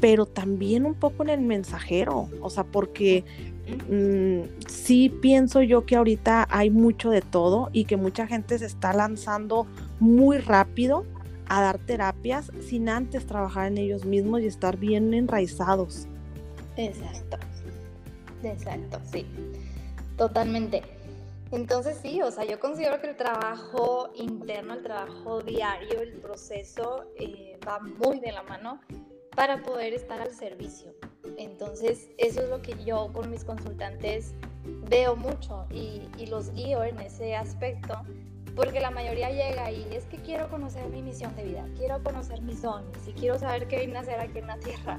pero 0.00 0.26
también 0.26 0.86
un 0.86 0.94
poco 0.94 1.22
en 1.22 1.28
el 1.28 1.40
mensajero, 1.40 2.28
o 2.40 2.50
sea, 2.50 2.64
porque 2.64 3.24
mm, 3.88 4.66
sí 4.68 5.12
pienso 5.20 5.62
yo 5.62 5.84
que 5.86 5.96
ahorita 5.96 6.48
hay 6.50 6.70
mucho 6.70 7.10
de 7.10 7.20
todo 7.20 7.70
y 7.72 7.84
que 7.84 7.96
mucha 7.96 8.26
gente 8.26 8.58
se 8.58 8.66
está 8.66 8.92
lanzando 8.92 9.66
muy 10.00 10.38
rápido 10.38 11.04
a 11.48 11.62
dar 11.62 11.78
terapias 11.78 12.50
sin 12.60 12.88
antes 12.88 13.26
trabajar 13.26 13.68
en 13.68 13.78
ellos 13.78 14.04
mismos 14.04 14.40
y 14.40 14.46
estar 14.46 14.76
bien 14.76 15.12
enraizados. 15.14 16.06
Exacto, 16.76 17.36
exacto, 18.42 19.00
sí, 19.10 19.26
totalmente. 20.16 20.82
Entonces 21.50 21.98
sí, 22.00 22.22
o 22.22 22.30
sea, 22.30 22.44
yo 22.44 22.58
considero 22.58 23.00
que 23.00 23.10
el 23.10 23.16
trabajo 23.16 24.10
interno, 24.14 24.74
el 24.74 24.82
trabajo 24.82 25.42
diario, 25.42 26.00
el 26.00 26.12
proceso 26.14 27.04
eh, 27.18 27.58
va 27.66 27.78
muy 27.78 28.20
de 28.20 28.32
la 28.32 28.42
mano 28.42 28.80
para 29.36 29.62
poder 29.62 29.92
estar 29.92 30.20
al 30.20 30.32
servicio. 30.32 30.94
Entonces, 31.36 32.08
eso 32.18 32.42
es 32.42 32.48
lo 32.48 32.62
que 32.62 32.82
yo 32.84 33.12
con 33.12 33.30
mis 33.30 33.44
consultantes 33.44 34.34
veo 34.88 35.16
mucho 35.16 35.66
y, 35.70 36.02
los 36.26 36.52
guío 36.54 36.84
en 36.84 36.98
ese 37.00 37.34
aspecto, 37.36 37.94
porque 38.54 38.80
la 38.80 38.90
mayoría 38.90 39.30
llega 39.30 39.70
y 39.70 39.86
es 39.94 40.04
que 40.04 40.18
quiero 40.18 40.48
conocer 40.48 40.86
mi 40.88 41.02
misión 41.02 41.34
de 41.36 41.44
vida, 41.44 41.64
quiero 41.76 42.02
conocer 42.02 42.42
mis 42.42 42.62
dones 42.62 43.06
y 43.06 43.12
quiero 43.12 43.38
saber 43.38 43.66
qué 43.68 43.80
vine 43.80 43.96
a 43.96 44.00
hacer 44.00 44.20
aquí 44.20 44.38
en 44.38 44.46
la 44.46 44.58
tierra. 44.58 44.98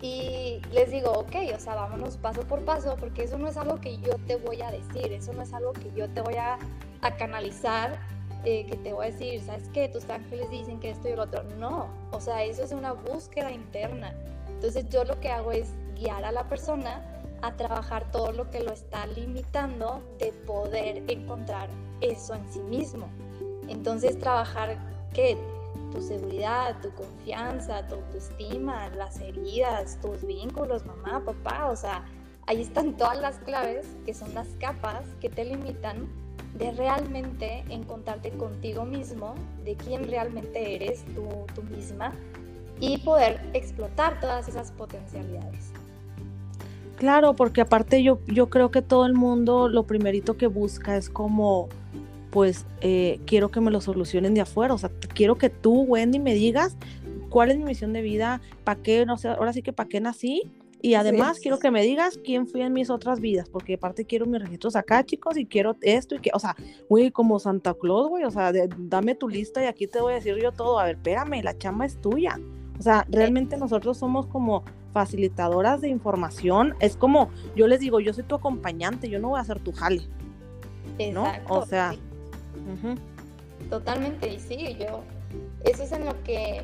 Y 0.00 0.60
les 0.72 0.90
digo, 0.90 1.12
ok, 1.12 1.36
o 1.54 1.60
sea, 1.60 1.76
vámonos 1.76 2.16
paso 2.16 2.42
por 2.42 2.64
paso, 2.64 2.96
porque 2.98 3.22
eso 3.22 3.38
no 3.38 3.46
es 3.46 3.56
algo 3.56 3.80
que 3.80 3.98
yo 3.98 4.16
te 4.26 4.34
voy 4.34 4.60
a 4.60 4.72
decir, 4.72 5.12
eso 5.12 5.32
no 5.32 5.42
es 5.42 5.52
algo 5.52 5.72
que 5.72 5.92
yo 5.92 6.08
te 6.10 6.20
voy 6.22 6.34
a, 6.34 6.58
a 7.02 7.16
canalizar 7.16 8.00
eh, 8.44 8.66
que 8.66 8.76
te 8.76 8.92
voy 8.92 9.06
a 9.06 9.10
decir, 9.10 9.40
¿sabes 9.40 9.68
qué? 9.72 9.88
Tus 9.88 10.08
ángeles 10.10 10.50
dicen 10.50 10.80
que 10.80 10.90
esto 10.90 11.08
y 11.08 11.14
lo 11.14 11.22
otro. 11.22 11.44
No, 11.58 11.86
o 12.10 12.20
sea, 12.20 12.42
eso 12.42 12.64
es 12.64 12.72
una 12.72 12.92
búsqueda 12.92 13.52
interna. 13.52 14.12
Entonces 14.48 14.88
yo 14.88 15.04
lo 15.04 15.20
que 15.20 15.28
hago 15.28 15.52
es 15.52 15.68
guiar 15.94 16.24
a 16.24 16.32
la 16.32 16.48
persona 16.48 17.00
a 17.42 17.52
trabajar 17.56 18.10
todo 18.10 18.32
lo 18.32 18.50
que 18.50 18.60
lo 18.60 18.72
está 18.72 19.06
limitando 19.06 20.02
de 20.18 20.32
poder 20.32 21.04
encontrar 21.08 21.68
eso 22.02 22.34
en 22.34 22.52
sí 22.52 22.60
mismo. 22.60 23.08
Entonces 23.68 24.18
trabajar 24.18 24.78
que 25.14 25.38
tu 25.92 26.00
seguridad, 26.00 26.80
tu 26.80 26.90
confianza, 26.90 27.86
tu 27.86 27.96
autoestima, 27.96 28.88
las 28.90 29.20
heridas, 29.20 29.98
tus 30.00 30.26
vínculos, 30.26 30.84
mamá, 30.86 31.22
papá, 31.24 31.66
o 31.70 31.76
sea, 31.76 32.04
ahí 32.46 32.62
están 32.62 32.96
todas 32.96 33.20
las 33.20 33.38
claves 33.38 33.86
que 34.04 34.14
son 34.14 34.34
las 34.34 34.48
capas 34.58 35.04
que 35.20 35.28
te 35.28 35.44
limitan 35.44 36.08
de 36.58 36.72
realmente 36.72 37.64
encontrarte 37.68 38.30
contigo 38.30 38.84
mismo, 38.84 39.34
de 39.64 39.76
quién 39.76 40.04
realmente 40.04 40.74
eres 40.74 41.04
tú, 41.14 41.26
tú 41.54 41.62
misma 41.62 42.12
y 42.80 42.98
poder 42.98 43.40
explotar 43.54 44.20
todas 44.20 44.48
esas 44.48 44.72
potencialidades. 44.72 45.72
Claro, 46.96 47.34
porque 47.34 47.60
aparte 47.60 48.02
yo, 48.02 48.18
yo 48.26 48.48
creo 48.50 48.70
que 48.70 48.82
todo 48.82 49.06
el 49.06 49.14
mundo 49.14 49.68
lo 49.68 49.84
primerito 49.84 50.36
que 50.36 50.46
busca 50.46 50.96
es 50.96 51.08
como, 51.08 51.68
pues 52.32 52.66
eh, 52.80 53.20
quiero 53.26 53.50
que 53.50 53.60
me 53.60 53.70
lo 53.70 53.80
solucionen 53.80 54.34
de 54.34 54.40
afuera, 54.40 54.74
o 54.74 54.78
sea, 54.78 54.90
quiero 55.14 55.36
que 55.36 55.50
tú, 55.50 55.82
Wendy, 55.82 56.18
me 56.18 56.34
digas 56.34 56.76
cuál 57.28 57.50
es 57.50 57.58
mi 57.58 57.64
misión 57.64 57.92
de 57.92 58.02
vida, 58.02 58.40
para 58.64 58.82
qué, 58.82 59.06
no 59.06 59.18
sé, 59.18 59.28
ahora 59.28 59.52
sí 59.52 59.62
que 59.62 59.72
para 59.72 59.88
qué 59.88 60.00
nací 60.00 60.50
y 60.82 60.94
además 60.94 61.38
quiero 61.38 61.60
que 61.60 61.70
me 61.70 61.82
digas 61.82 62.18
quién 62.24 62.48
fui 62.48 62.60
en 62.62 62.72
mis 62.72 62.90
otras 62.90 63.20
vidas, 63.20 63.48
porque 63.48 63.74
aparte 63.74 64.04
quiero 64.04 64.26
mis 64.26 64.42
registros 64.42 64.74
acá, 64.74 65.04
chicos, 65.04 65.36
y 65.36 65.46
quiero 65.46 65.76
esto 65.80 66.16
y 66.16 66.18
que, 66.18 66.30
o 66.34 66.40
sea, 66.40 66.56
güey, 66.88 67.12
como 67.12 67.38
Santa 67.38 67.72
Claus, 67.74 68.08
güey, 68.08 68.24
o 68.24 68.30
sea, 68.32 68.52
dame 68.78 69.14
tu 69.14 69.28
lista 69.28 69.62
y 69.62 69.66
aquí 69.66 69.86
te 69.86 70.00
voy 70.00 70.14
a 70.14 70.16
decir 70.16 70.36
yo 70.42 70.50
todo. 70.50 70.80
A 70.80 70.86
ver, 70.86 70.96
espérame, 70.96 71.40
la 71.44 71.56
chamba 71.56 71.86
es 71.86 72.00
tuya. 72.00 72.40
O 72.80 72.82
sea, 72.82 73.06
realmente 73.08 73.56
nosotros 73.56 73.96
somos 73.96 74.26
como 74.26 74.64
facilitadoras 74.92 75.80
de 75.82 75.88
información. 75.88 76.74
Es 76.80 76.96
como, 76.96 77.30
yo 77.54 77.68
les 77.68 77.78
digo, 77.78 78.00
yo 78.00 78.12
soy 78.12 78.24
tu 78.24 78.34
acompañante, 78.34 79.08
yo 79.08 79.20
no 79.20 79.28
voy 79.28 79.40
a 79.40 79.44
ser 79.44 79.60
tu 79.60 79.70
jale. 79.70 80.02
Exacto, 80.98 81.54
O 81.54 81.64
sea. 81.64 81.94
Totalmente, 83.70 84.32
y 84.32 84.40
sí, 84.40 84.76
yo, 84.78 85.02
eso 85.64 85.82
es 85.82 85.92
en 85.92 86.04
lo 86.04 86.22
que 86.24 86.62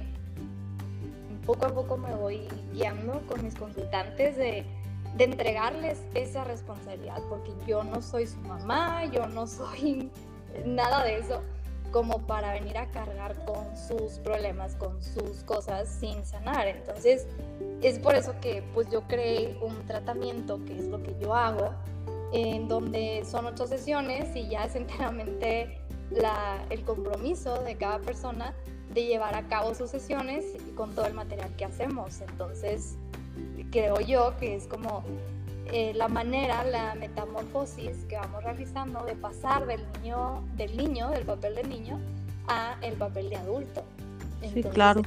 poco 1.46 1.64
a 1.64 1.68
poco 1.70 1.96
me 1.96 2.14
voy 2.14 2.46
guiando 2.74 3.22
con 3.26 3.42
mis 3.42 3.54
consultantes 3.54 4.36
de, 4.36 4.66
entregarles 5.18 5.98
esa 6.14 6.44
responsabilidad, 6.44 7.20
porque 7.28 7.50
yo 7.66 7.82
no 7.82 8.02
soy 8.02 8.26
su 8.28 8.38
mamá, 8.40 9.06
yo 9.06 9.26
no 9.26 9.48
soy 9.48 10.12
nada 10.64 11.02
de 11.02 11.18
eso, 11.18 11.42
como 11.90 12.20
para 12.26 12.52
venir 12.52 12.78
a 12.78 12.86
cargar 12.88 13.34
con 13.44 13.76
sus 13.76 14.20
problemas, 14.20 14.76
con 14.76 15.02
sus 15.02 15.42
cosas 15.44 15.88
sin 15.88 16.24
sanar. 16.24 16.68
Entonces, 16.68 17.26
es 17.82 17.98
por 17.98 18.14
eso 18.14 18.34
que 18.40 18.62
pues 18.74 18.88
yo 18.90 19.08
creé 19.08 19.58
un 19.60 19.74
tratamiento, 19.86 20.64
que 20.64 20.78
es 20.78 20.84
lo 20.84 21.02
que 21.02 21.16
yo 21.18 21.34
hago, 21.34 21.72
en 22.32 22.68
donde 22.68 23.24
son 23.24 23.46
ocho 23.46 23.66
sesiones 23.66 24.34
y 24.36 24.48
ya 24.48 24.64
es 24.64 24.76
enteramente 24.76 25.80
la, 26.10 26.64
el 26.70 26.82
compromiso 26.82 27.62
de 27.62 27.76
cada 27.76 27.98
persona 27.98 28.54
de 28.94 29.04
llevar 29.04 29.34
a 29.34 29.46
cabo 29.48 29.74
sus 29.74 29.90
sesiones 29.90 30.44
con 30.74 30.94
todo 30.94 31.06
el 31.06 31.14
material 31.14 31.54
que 31.56 31.64
hacemos. 31.64 32.20
Entonces, 32.20 32.96
creo 33.70 34.00
yo 34.00 34.36
que 34.38 34.56
es 34.56 34.66
como 34.66 35.04
eh, 35.72 35.92
la 35.94 36.08
manera, 36.08 36.64
la 36.64 36.94
metamorfosis 36.94 38.04
que 38.08 38.16
vamos 38.16 38.42
realizando 38.42 39.04
de 39.04 39.14
pasar 39.14 39.66
del 39.66 39.82
niño, 39.92 40.42
del 40.56 40.76
niño, 40.76 41.10
del 41.10 41.24
papel 41.24 41.56
de 41.56 41.64
niño, 41.64 42.00
a 42.46 42.76
el 42.80 42.94
papel 42.94 43.28
de 43.28 43.36
adulto. 43.36 43.82
sí, 44.54 44.62
claro. 44.62 45.02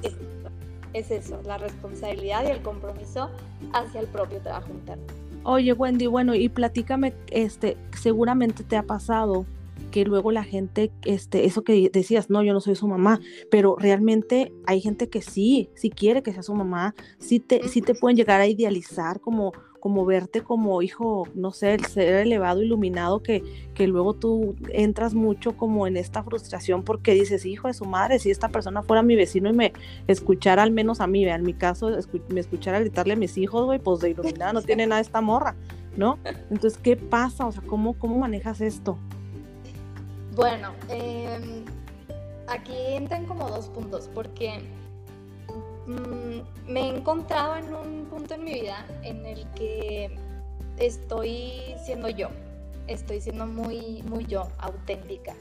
Es, 0.94 1.10
eso, 1.10 1.42
la 1.46 1.58
responsabilidad 1.58 2.44
y 2.44 2.51
el 2.51 2.62
compromiso 2.62 3.30
hacia 3.74 4.01
el 4.01 4.08
propio 4.08 4.40
trabajo 4.40 4.70
interno. 4.70 5.21
Oye, 5.44 5.74
Wendy, 5.74 6.06
bueno, 6.06 6.36
y 6.36 6.50
platícame, 6.50 7.14
este, 7.32 7.78
seguramente 8.00 8.64
te 8.64 8.78
ha 8.78 8.84
pasado 8.84 9.46
que 9.92 10.06
luego 10.06 10.32
la 10.32 10.44
gente, 10.44 10.92
este, 11.04 11.46
eso 11.46 11.64
que 11.64 11.90
decías, 11.92 12.30
no, 12.30 12.44
yo 12.44 12.54
no 12.54 12.62
soy 12.62 12.76
su 12.76 12.88
mamá, 12.88 13.20
pero 13.50 13.76
realmente 13.78 14.54
hay 14.66 14.82
gente 14.82 15.10
que 15.10 15.22
sí, 15.22 15.70
sí 15.76 15.90
quiere 15.90 16.24
que 16.24 16.32
sea 16.32 16.44
su 16.44 16.54
mamá, 16.54 16.96
sí 17.20 17.40
te, 17.40 17.68
sí 17.68 17.82
te 17.82 17.96
pueden 17.96 18.16
llegar 18.18 18.40
a 18.40 18.48
idealizar 18.48 19.20
como, 19.20 19.52
como 19.82 20.06
verte 20.06 20.42
como 20.42 20.82
hijo, 20.84 21.28
no 21.34 21.52
sé, 21.52 21.74
el 21.74 21.86
ser 21.86 22.14
elevado, 22.14 22.62
iluminado, 22.62 23.22
que, 23.22 23.44
que 23.74 23.88
luego 23.88 24.14
tú 24.14 24.56
entras 24.70 25.16
mucho 25.16 25.58
como 25.58 25.88
en 25.88 25.98
esta 25.98 26.24
frustración 26.24 26.84
porque 26.84 27.14
dices, 27.14 27.46
hijo 27.46 27.68
de 27.68 27.74
su 27.74 27.86
madre, 27.86 28.20
si 28.20 28.30
esta 28.30 28.48
persona 28.48 28.84
fuera 28.84 29.02
mi 29.02 29.16
vecino 29.16 29.50
y 29.50 29.54
me 29.54 29.74
escuchara 30.08 30.62
al 30.62 30.72
menos 30.72 31.02
a 31.02 31.08
mí, 31.08 31.26
en 31.26 31.44
mi 31.44 31.56
caso, 31.56 31.90
me 32.30 32.40
escuchara 32.40 32.80
gritarle 32.80 33.14
a 33.14 33.18
mis 33.18 33.38
hijos, 33.38 33.66
güey, 33.66 33.80
pues 33.80 34.00
de 34.02 34.12
iluminada 34.12 34.54
no 34.54 34.62
tiene 34.62 34.86
nada 34.86 35.02
esta 35.02 35.20
morra, 35.20 35.56
¿no? 35.98 36.20
Entonces, 36.52 36.78
¿qué 36.78 36.96
pasa? 36.96 37.48
O 37.48 37.52
sea, 37.52 37.64
¿cómo, 37.64 37.94
cómo 37.94 38.20
manejas 38.20 38.62
esto? 38.62 38.98
Bueno, 40.36 40.70
em, 40.90 41.66
aquí 42.48 42.76
entran 42.90 43.26
como 43.26 43.50
dos 43.50 43.66
puntos, 43.70 44.10
porque 44.14 44.62
mm, 45.88 46.72
me 46.72 46.82
he 46.82 46.98
encontrado 46.98 47.56
en 47.56 47.74
un 47.74 48.06
punto 48.06 48.34
en 48.34 48.44
mi 48.44 48.54
vida 48.54 48.86
en 49.04 49.26
el 49.26 49.50
que 49.52 50.16
estoy 50.78 51.76
siendo 51.84 52.10
yo, 52.10 52.30
estoy 52.88 53.22
siendo 53.22 53.46
muy, 53.46 54.04
muy 54.04 54.26
yo, 54.26 54.48
auténtica. 54.58 55.36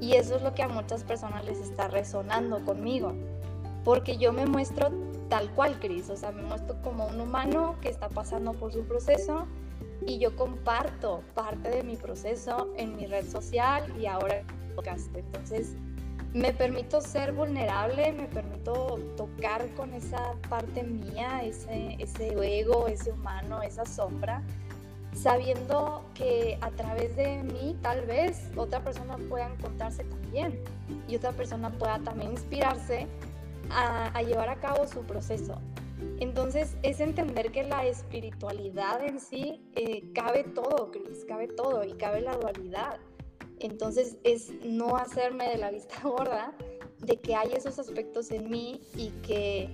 Y 0.00 0.14
eso 0.14 0.36
es 0.36 0.42
lo 0.42 0.54
que 0.54 0.62
a 0.62 0.68
muchas 0.68 1.04
personas 1.04 1.44
les 1.44 1.58
está 1.58 1.88
resonando 1.88 2.64
conmigo, 2.64 3.12
porque 3.84 4.16
yo 4.16 4.32
me 4.32 4.46
muestro 4.46 4.90
tal 5.28 5.50
cual, 5.54 5.78
Cris, 5.78 6.10
o 6.10 6.16
sea, 6.16 6.32
me 6.32 6.42
muestro 6.42 6.80
como 6.82 7.06
un 7.06 7.20
humano 7.20 7.76
que 7.80 7.88
está 7.88 8.08
pasando 8.08 8.52
por 8.52 8.72
su 8.72 8.84
proceso 8.84 9.46
y 10.06 10.18
yo 10.18 10.34
comparto 10.36 11.22
parte 11.34 11.68
de 11.68 11.82
mi 11.82 11.96
proceso 11.96 12.72
en 12.76 12.96
mi 12.96 13.06
red 13.06 13.26
social 13.26 13.94
y 13.98 14.06
ahora 14.06 14.40
en 14.40 14.46
podcast. 14.74 15.14
Entonces, 15.14 15.76
me 16.32 16.52
permito 16.52 17.00
ser 17.00 17.32
vulnerable, 17.32 18.12
me 18.12 18.26
permito 18.26 18.98
tocar 19.16 19.66
con 19.74 19.92
esa 19.94 20.34
parte 20.48 20.82
mía, 20.82 21.42
ese, 21.42 21.96
ego, 21.98 22.86
ese 22.86 23.12
humano, 23.12 23.62
esa 23.62 23.84
sombra, 23.84 24.42
sabiendo 25.12 26.04
que 26.14 26.56
a 26.60 26.70
través 26.70 27.16
de 27.16 27.42
mí 27.42 27.76
tal 27.82 28.02
vez 28.06 28.50
otra 28.56 28.82
persona 28.82 29.16
pueda 29.28 29.48
encontrarse 29.48 30.04
también 30.04 30.60
y 31.08 31.16
otra 31.16 31.32
persona 31.32 31.70
pueda 31.70 31.98
también 31.98 32.32
inspirarse 32.32 33.08
a, 33.70 34.06
a 34.16 34.22
llevar 34.22 34.48
a 34.50 34.56
cabo 34.56 34.86
su 34.86 35.00
proceso. 35.02 35.60
Entonces 36.18 36.76
es 36.82 37.00
entender 37.00 37.50
que 37.50 37.64
la 37.64 37.86
espiritualidad 37.86 39.04
en 39.04 39.20
sí 39.20 39.60
eh, 39.74 40.04
cabe 40.14 40.44
todo, 40.44 40.90
Cris, 40.90 41.24
cabe 41.26 41.48
todo 41.48 41.84
y 41.84 41.92
cabe 41.94 42.20
la 42.20 42.36
dualidad. 42.36 43.00
Entonces 43.60 44.16
es 44.24 44.52
no 44.64 44.96
hacerme 44.96 45.48
de 45.48 45.58
la 45.58 45.70
vista 45.70 45.94
gorda 46.02 46.52
de 46.98 47.16
que 47.16 47.34
hay 47.34 47.52
esos 47.52 47.78
aspectos 47.78 48.30
en 48.30 48.50
mí 48.50 48.80
y 48.94 49.10
que 49.22 49.70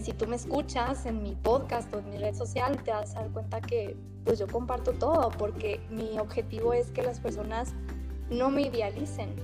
si 0.00 0.12
tú 0.12 0.28
me 0.28 0.36
escuchas 0.36 1.06
en 1.06 1.22
mi 1.22 1.34
podcast 1.34 1.92
o 1.92 1.98
en 1.98 2.10
mi 2.10 2.18
red 2.18 2.34
social 2.34 2.80
te 2.84 2.92
vas 2.92 3.16
a 3.16 3.22
dar 3.22 3.30
cuenta 3.32 3.60
que 3.60 3.96
pues 4.24 4.38
yo 4.38 4.46
comparto 4.46 4.92
todo 4.92 5.30
porque 5.36 5.80
mi 5.90 6.18
objetivo 6.18 6.72
es 6.72 6.90
que 6.92 7.02
las 7.02 7.18
personas 7.18 7.72
no 8.30 8.50
me 8.50 8.62
idealicen, 8.62 9.34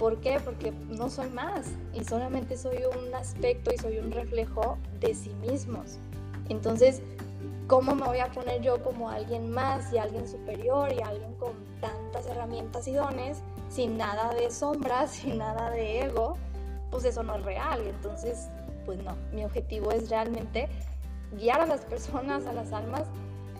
¿Por 0.00 0.18
qué? 0.22 0.40
Porque 0.42 0.72
no 0.88 1.10
soy 1.10 1.28
más 1.28 1.66
y 1.92 2.04
solamente 2.04 2.56
soy 2.56 2.78
un 2.96 3.14
aspecto 3.14 3.70
y 3.70 3.76
soy 3.76 3.98
un 3.98 4.10
reflejo 4.10 4.78
de 4.98 5.14
sí 5.14 5.28
mismos. 5.46 5.98
Entonces, 6.48 7.02
¿cómo 7.66 7.94
me 7.94 8.06
voy 8.06 8.20
a 8.20 8.32
poner 8.32 8.62
yo 8.62 8.82
como 8.82 9.10
alguien 9.10 9.50
más 9.50 9.92
y 9.92 9.98
alguien 9.98 10.26
superior 10.26 10.90
y 10.90 11.02
alguien 11.02 11.34
con 11.34 11.52
y 12.86 12.92
dones 12.92 13.42
sin 13.68 13.96
nada 13.96 14.34
de 14.34 14.50
sombras, 14.50 15.10
sin 15.12 15.38
nada 15.38 15.70
de 15.70 16.02
ego? 16.02 16.36
Pues 16.90 17.04
eso 17.04 17.22
no 17.22 17.36
es 17.36 17.44
real. 17.44 17.86
Entonces, 17.86 18.48
pues 18.84 19.02
no, 19.02 19.16
mi 19.32 19.44
objetivo 19.44 19.92
es 19.92 20.10
realmente 20.10 20.68
guiar 21.32 21.60
a 21.60 21.66
las 21.66 21.82
personas, 21.82 22.46
a 22.46 22.52
las 22.52 22.72
almas, 22.72 23.04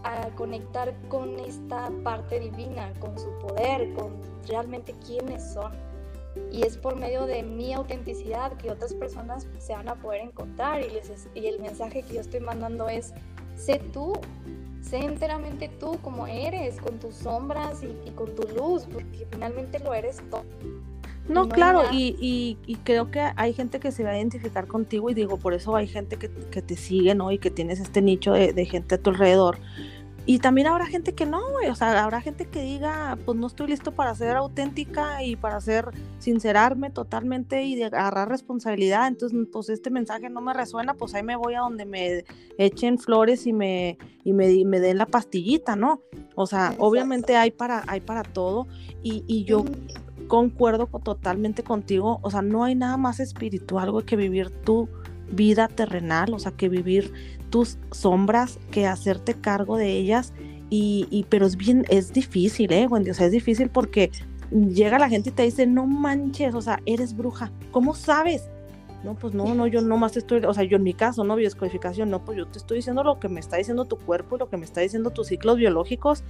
a 0.02 0.28
conectar 0.36 0.94
con 1.08 1.38
esta 1.38 1.90
parte 2.02 2.40
divina, 2.40 2.92
con 3.00 3.18
su 3.18 3.30
poder, 3.38 3.92
con 3.94 4.16
realmente 4.46 4.94
quiénes 5.06 5.52
son 5.52 5.72
y 6.52 6.62
es 6.62 6.76
por 6.76 6.96
medio 6.96 7.26
de 7.26 7.42
mi 7.42 7.72
autenticidad 7.72 8.52
que 8.56 8.70
otras 8.70 8.94
personas 8.94 9.46
se 9.58 9.72
van 9.72 9.88
a 9.88 9.96
poder 9.96 10.22
encontrar 10.22 10.80
y, 10.80 11.38
y 11.38 11.46
el 11.46 11.60
mensaje 11.60 12.02
que 12.02 12.14
yo 12.14 12.20
estoy 12.20 12.40
mandando 12.40 12.88
es, 12.88 13.12
sé 13.56 13.80
tú, 13.92 14.12
sé 14.82 14.98
enteramente 14.98 15.70
tú 15.80 15.98
como 16.02 16.26
eres, 16.26 16.80
con 16.80 16.98
tus 16.98 17.14
sombras 17.14 17.82
y, 17.82 18.10
con 18.10 18.34
tu 18.34 18.42
luz, 18.54 18.86
porque 18.92 19.26
finalmente 19.30 19.78
lo 19.78 19.94
eres 19.94 20.20
todo. 20.30 20.44
No, 21.28 21.48
claro, 21.48 21.82
y, 21.92 22.56
y, 22.66 22.74
creo 22.76 23.10
que 23.10 23.20
hay 23.36 23.52
gente 23.52 23.78
que 23.78 23.92
se 23.92 24.02
va 24.02 24.10
a 24.10 24.16
identificar 24.16 24.66
contigo 24.66 25.10
y 25.10 25.14
digo, 25.14 25.36
por 25.36 25.54
eso 25.54 25.76
hay 25.76 25.86
gente 25.86 26.16
que, 26.16 26.28
que 26.28 26.60
te 26.60 26.76
sigue, 26.76 27.14
¿no? 27.14 27.30
Y 27.30 27.38
que 27.38 27.50
tienes 27.50 27.78
este 27.78 28.02
nicho 28.02 28.32
de, 28.32 28.52
de 28.52 28.64
gente 28.64 28.96
a 28.96 28.98
tu 28.98 29.10
alrededor 29.10 29.58
y 30.26 30.38
también 30.38 30.66
habrá 30.66 30.86
gente 30.86 31.14
que 31.14 31.26
no, 31.26 31.40
güey, 31.50 31.68
o 31.68 31.74
sea, 31.74 32.04
habrá 32.04 32.20
gente 32.20 32.44
que 32.44 32.60
diga, 32.60 33.18
pues 33.24 33.38
no 33.38 33.46
estoy 33.46 33.68
listo 33.68 33.92
para 33.92 34.14
ser 34.14 34.36
auténtica 34.36 35.22
y 35.24 35.36
para 35.36 35.60
ser, 35.60 35.86
sincerarme 36.18 36.90
totalmente 36.90 37.62
y 37.62 37.74
de 37.74 37.86
agarrar 37.86 38.28
responsabilidad, 38.28 39.08
entonces 39.08 39.38
pues 39.50 39.70
este 39.70 39.90
mensaje 39.90 40.28
no 40.28 40.40
me 40.40 40.52
resuena, 40.52 40.94
pues 40.94 41.14
ahí 41.14 41.22
me 41.22 41.36
voy 41.36 41.54
a 41.54 41.60
donde 41.60 41.86
me 41.86 42.24
echen 42.58 42.98
flores 42.98 43.46
y 43.46 43.52
me, 43.52 43.98
y 44.22 44.32
me, 44.32 44.64
me 44.64 44.78
den 44.78 44.98
la 44.98 45.06
pastillita, 45.06 45.74
¿no? 45.74 46.02
O 46.34 46.46
sea, 46.46 46.74
obviamente 46.78 47.36
hay 47.36 47.50
para, 47.50 47.82
hay 47.86 48.00
para 48.00 48.22
todo 48.22 48.66
y, 49.02 49.24
y 49.26 49.44
yo 49.44 49.64
concuerdo 50.28 50.86
totalmente 50.86 51.64
contigo, 51.64 52.20
o 52.22 52.30
sea, 52.30 52.42
no 52.42 52.62
hay 52.62 52.74
nada 52.74 52.96
más 52.96 53.20
espiritual, 53.20 53.90
güey, 53.90 54.04
que 54.04 54.16
vivir 54.16 54.50
tu 54.50 54.88
vida 55.32 55.68
terrenal, 55.68 56.34
o 56.34 56.38
sea, 56.38 56.52
que 56.52 56.68
vivir 56.68 57.12
tus 57.50 57.78
sombras 57.90 58.58
que 58.70 58.86
hacerte 58.86 59.34
cargo 59.34 59.76
de 59.76 59.92
ellas. 59.92 60.32
Y, 60.72 61.26
pero 61.28 61.46
es 61.46 61.56
bien, 61.56 61.84
es 61.88 62.12
difícil, 62.12 62.72
¿eh, 62.72 62.86
Wendy? 62.86 63.10
O 63.10 63.14
sea, 63.14 63.26
es 63.26 63.32
difícil 63.32 63.70
porque 63.70 64.12
llega 64.52 65.00
la 65.00 65.08
gente 65.08 65.30
y 65.30 65.32
te 65.32 65.42
dice, 65.42 65.66
no 65.66 65.84
manches, 65.84 66.54
o 66.54 66.62
sea, 66.62 66.80
eres 66.86 67.16
bruja. 67.16 67.50
¿Cómo 67.72 67.92
sabes? 67.92 68.48
No, 69.02 69.16
pues 69.16 69.34
no, 69.34 69.52
no, 69.54 69.66
yo 69.66 69.80
nomás 69.80 70.16
estoy, 70.16 70.44
o 70.44 70.54
sea, 70.54 70.62
yo 70.62 70.76
en 70.76 70.84
mi 70.84 70.94
caso, 70.94 71.24
no, 71.24 71.34
biodescodificación, 71.34 72.08
no, 72.08 72.24
pues 72.24 72.38
yo 72.38 72.46
te 72.46 72.58
estoy 72.58 72.76
diciendo 72.76 73.02
lo 73.02 73.18
que 73.18 73.28
me 73.28 73.40
está 73.40 73.56
diciendo 73.56 73.84
tu 73.86 73.96
cuerpo 73.96 74.36
y 74.36 74.38
lo 74.38 74.48
que 74.48 74.58
me 74.58 74.64
está 74.64 74.80
diciendo 74.80 75.10
tus 75.10 75.26
ciclos 75.26 75.56
biológicos. 75.56 76.22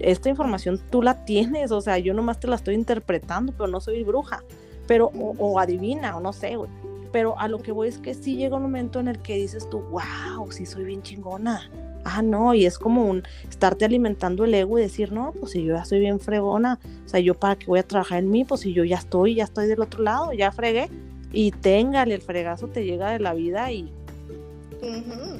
Esta 0.00 0.30
información 0.30 0.80
tú 0.90 1.02
la 1.02 1.26
tienes, 1.26 1.70
o 1.70 1.82
sea, 1.82 1.98
yo 1.98 2.14
nomás 2.14 2.40
te 2.40 2.48
la 2.48 2.56
estoy 2.56 2.76
interpretando, 2.76 3.52
pero 3.52 3.66
no 3.66 3.80
soy 3.80 4.04
bruja, 4.04 4.42
pero, 4.86 5.06
o, 5.08 5.34
o 5.38 5.58
adivina, 5.60 6.16
o 6.16 6.20
no 6.20 6.32
sé, 6.32 6.56
güey 6.56 6.70
pero 7.16 7.38
a 7.38 7.48
lo 7.48 7.62
que 7.62 7.72
voy 7.72 7.88
es 7.88 7.96
que 7.96 8.12
sí 8.12 8.36
llega 8.36 8.56
un 8.56 8.62
momento 8.64 9.00
en 9.00 9.08
el 9.08 9.22
que 9.22 9.36
dices 9.36 9.70
tú, 9.70 9.80
wow, 9.80 10.52
sí 10.52 10.66
soy 10.66 10.84
bien 10.84 11.00
chingona. 11.00 11.70
Ah, 12.04 12.20
no, 12.20 12.52
y 12.52 12.66
es 12.66 12.78
como 12.78 13.06
un 13.06 13.22
estarte 13.48 13.86
alimentando 13.86 14.44
el 14.44 14.52
ego 14.52 14.78
y 14.78 14.82
decir, 14.82 15.12
no, 15.12 15.32
pues 15.32 15.52
si 15.52 15.64
yo 15.64 15.76
ya 15.76 15.86
soy 15.86 16.00
bien 16.00 16.20
fregona, 16.20 16.78
o 17.06 17.08
sea, 17.08 17.18
yo 17.20 17.32
para 17.32 17.56
qué 17.56 17.68
voy 17.68 17.78
a 17.78 17.84
trabajar 17.84 18.18
en 18.18 18.30
mí, 18.30 18.44
pues 18.44 18.60
si 18.60 18.74
yo 18.74 18.84
ya 18.84 18.98
estoy, 18.98 19.36
ya 19.36 19.44
estoy 19.44 19.66
del 19.66 19.80
otro 19.80 20.02
lado, 20.02 20.34
ya 20.34 20.52
fregué, 20.52 20.90
y 21.32 21.52
téngale, 21.52 22.16
el 22.16 22.20
fregazo 22.20 22.68
te 22.68 22.84
llega 22.84 23.12
de 23.12 23.18
la 23.18 23.32
vida 23.32 23.72
y 23.72 23.90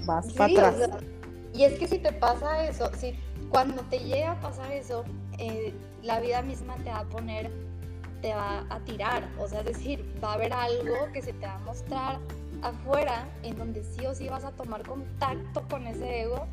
vas 0.06 0.32
para 0.32 0.70
atrás. 0.70 0.88
y 1.52 1.64
es 1.64 1.78
que 1.78 1.88
si 1.88 1.98
te 1.98 2.10
pasa 2.10 2.66
eso, 2.66 2.90
si 2.96 3.12
cuando 3.50 3.82
te 3.90 3.98
llega 3.98 4.32
a 4.32 4.40
pasar 4.40 4.72
eso, 4.72 5.04
eh, 5.36 5.74
la 6.02 6.20
vida 6.20 6.40
misma 6.40 6.74
te 6.76 6.88
va 6.88 7.00
a 7.00 7.04
poner 7.04 7.50
te 8.26 8.34
va 8.34 8.66
a 8.70 8.80
tirar. 8.80 9.22
O 9.38 9.46
sea, 9.46 9.60
es 9.60 9.66
decir, 9.66 10.04
va 10.22 10.32
a 10.32 10.34
haber 10.34 10.52
algo 10.52 11.12
que 11.12 11.22
se 11.22 11.32
te 11.32 11.46
va 11.46 11.54
a 11.54 11.58
mostrar 11.60 12.18
afuera 12.60 13.24
en 13.44 13.56
donde 13.56 13.84
sí 13.84 14.04
o 14.04 14.16
sí 14.16 14.28
vas 14.28 14.44
a 14.44 14.50
tomar 14.50 14.82
contacto 14.82 15.62
con 15.70 15.86
ese 15.86 16.22
ego 16.22 16.48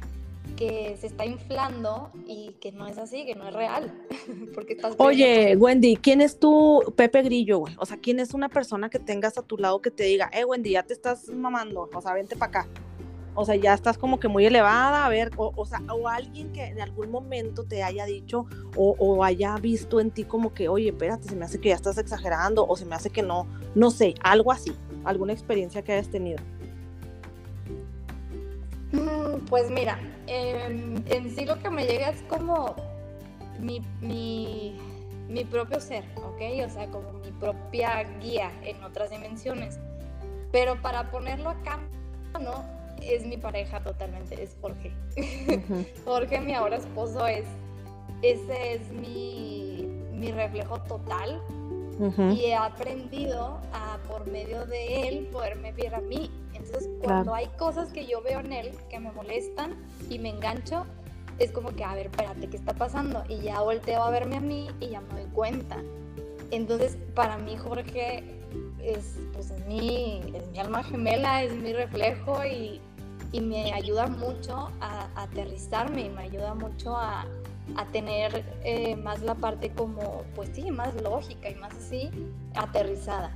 que 0.55 0.95
se 1.01 1.07
está 1.07 1.25
inflando 1.25 2.11
y 2.27 2.51
que 2.61 2.71
no 2.71 2.85
es 2.85 2.99
así, 2.99 3.25
que 3.25 3.33
no 3.33 3.47
es 3.47 3.55
real. 3.55 3.91
Porque 4.53 4.73
estás 4.73 4.93
Oye, 4.99 5.55
Wendy, 5.55 5.95
¿quién 5.95 6.21
es 6.21 6.37
tu 6.37 6.93
Pepe 6.95 7.23
Grillo, 7.23 7.57
güey? 7.57 7.73
O 7.79 7.87
sea, 7.87 7.97
¿quién 7.97 8.19
es 8.19 8.35
una 8.35 8.49
persona 8.49 8.91
que 8.91 8.99
tengas 8.99 9.39
a 9.39 9.41
tu 9.41 9.57
lado 9.57 9.81
que 9.81 9.89
te 9.89 10.03
diga, 10.03 10.29
eh, 10.31 10.45
Wendy, 10.45 10.73
ya 10.73 10.83
te 10.83 10.93
estás 10.93 11.27
mamando, 11.29 11.89
o 11.91 12.01
sea, 12.01 12.13
vente 12.13 12.35
para 12.35 12.61
acá? 12.61 12.67
O 13.35 13.45
sea, 13.45 13.55
ya 13.55 13.73
estás 13.73 13.97
como 13.97 14.19
que 14.19 14.27
muy 14.27 14.45
elevada, 14.45 15.05
a 15.05 15.09
ver, 15.09 15.31
o, 15.37 15.65
sea, 15.65 15.79
o 15.91 16.07
alguien 16.07 16.51
que 16.51 16.65
en 16.65 16.81
algún 16.81 17.09
momento 17.09 17.63
te 17.63 17.83
haya 17.83 18.05
dicho 18.05 18.45
o, 18.75 19.23
haya 19.23 19.55
visto 19.57 19.99
en 19.99 20.11
ti 20.11 20.23
como 20.23 20.53
que, 20.53 20.69
oye, 20.69 20.89
espérate, 20.89 21.29
se 21.29 21.35
me 21.35 21.45
hace 21.45 21.59
que 21.59 21.69
ya 21.69 21.75
estás 21.75 21.97
exagerando 21.97 22.65
o 22.67 22.75
se 22.75 22.85
me 22.85 22.95
hace 22.95 23.09
que 23.09 23.21
no, 23.21 23.47
no 23.75 23.91
sé, 23.91 24.15
algo 24.21 24.51
así, 24.51 24.75
alguna 25.03 25.33
experiencia 25.33 25.81
que 25.81 25.93
hayas 25.93 26.09
tenido. 26.09 26.39
Mm, 28.91 29.45
pues 29.49 29.69
mira, 29.71 29.99
em, 30.27 31.03
en 31.07 31.35
sí 31.35 31.45
lo 31.45 31.57
que 31.59 31.69
me 31.69 31.85
llega 31.85 32.09
es 32.09 32.21
como 32.23 32.75
mi, 33.59 33.81
mi, 34.01 34.77
mi 35.27 35.43
propio 35.45 35.79
ser, 35.79 36.03
¿ok? 36.17 36.65
O 36.65 36.69
sea, 36.69 36.87
como 36.91 37.13
mi 37.13 37.31
propia 37.31 38.03
guía 38.19 38.51
en 38.63 38.83
otras 38.83 39.09
dimensiones. 39.09 39.79
Pero 40.51 40.79
para 40.81 41.09
ponerlo 41.09 41.49
acá, 41.49 41.79
¿no? 42.39 42.82
Es 43.09 43.25
mi 43.25 43.37
pareja 43.37 43.81
totalmente, 43.81 44.41
es 44.41 44.55
Jorge. 44.61 44.91
Jorge, 46.05 46.39
mi 46.41 46.53
ahora 46.53 46.77
esposo, 46.77 47.27
es, 47.27 47.45
ese 48.21 48.73
es 48.73 48.91
mi, 48.91 49.87
mi 50.11 50.31
reflejo 50.31 50.79
total. 50.81 51.41
Y 52.31 52.45
he 52.45 52.55
aprendido 52.55 53.59
a, 53.71 53.99
por 54.07 54.25
medio 54.27 54.65
de 54.65 55.07
él, 55.07 55.27
poderme 55.31 55.71
ver 55.73 55.93
a 55.93 56.01
mí. 56.01 56.31
Entonces, 56.53 56.89
cuando 57.03 57.35
hay 57.35 57.47
cosas 57.57 57.93
que 57.93 58.07
yo 58.07 58.21
veo 58.23 58.39
en 58.39 58.51
él 58.51 58.71
que 58.89 58.99
me 58.99 59.11
molestan 59.11 59.75
y 60.09 60.17
me 60.17 60.29
engancho, 60.29 60.85
es 61.39 61.51
como 61.51 61.69
que, 61.75 61.83
a 61.83 61.93
ver, 61.93 62.07
espérate, 62.07 62.47
¿qué 62.49 62.57
está 62.57 62.73
pasando? 62.73 63.23
Y 63.29 63.41
ya 63.41 63.61
volteo 63.61 64.01
a 64.01 64.09
verme 64.09 64.37
a 64.37 64.41
mí 64.41 64.69
y 64.79 64.89
ya 64.89 65.01
me 65.01 65.21
doy 65.21 65.31
cuenta. 65.33 65.83
Entonces, 66.51 66.97
para 67.15 67.37
mí, 67.37 67.57
Jorge 67.57 68.23
es, 68.81 69.19
pues, 69.33 69.51
es, 69.51 69.65
mi, 69.65 70.21
es 70.33 70.47
mi 70.49 70.59
alma 70.59 70.83
gemela, 70.83 71.43
es 71.43 71.53
mi 71.53 71.73
reflejo 71.73 72.43
y, 72.45 72.81
y 73.33 73.41
me 73.41 73.73
ayuda 73.73 74.07
mucho 74.07 74.69
a, 74.79 75.09
aterrizarme 75.15 76.03
y 76.05 76.09
me 76.09 76.21
ayuda 76.21 76.53
mucho 76.53 76.95
a, 76.95 77.25
a 77.75 77.85
tener 77.91 78.45
eh, 78.63 78.95
más 78.95 79.21
la 79.21 79.35
parte 79.35 79.71
como, 79.71 80.23
pues 80.35 80.49
sí, 80.53 80.71
más 80.71 80.93
lógica 81.01 81.49
y 81.49 81.55
más 81.55 81.73
así, 81.73 82.09
aterrizada. 82.55 83.31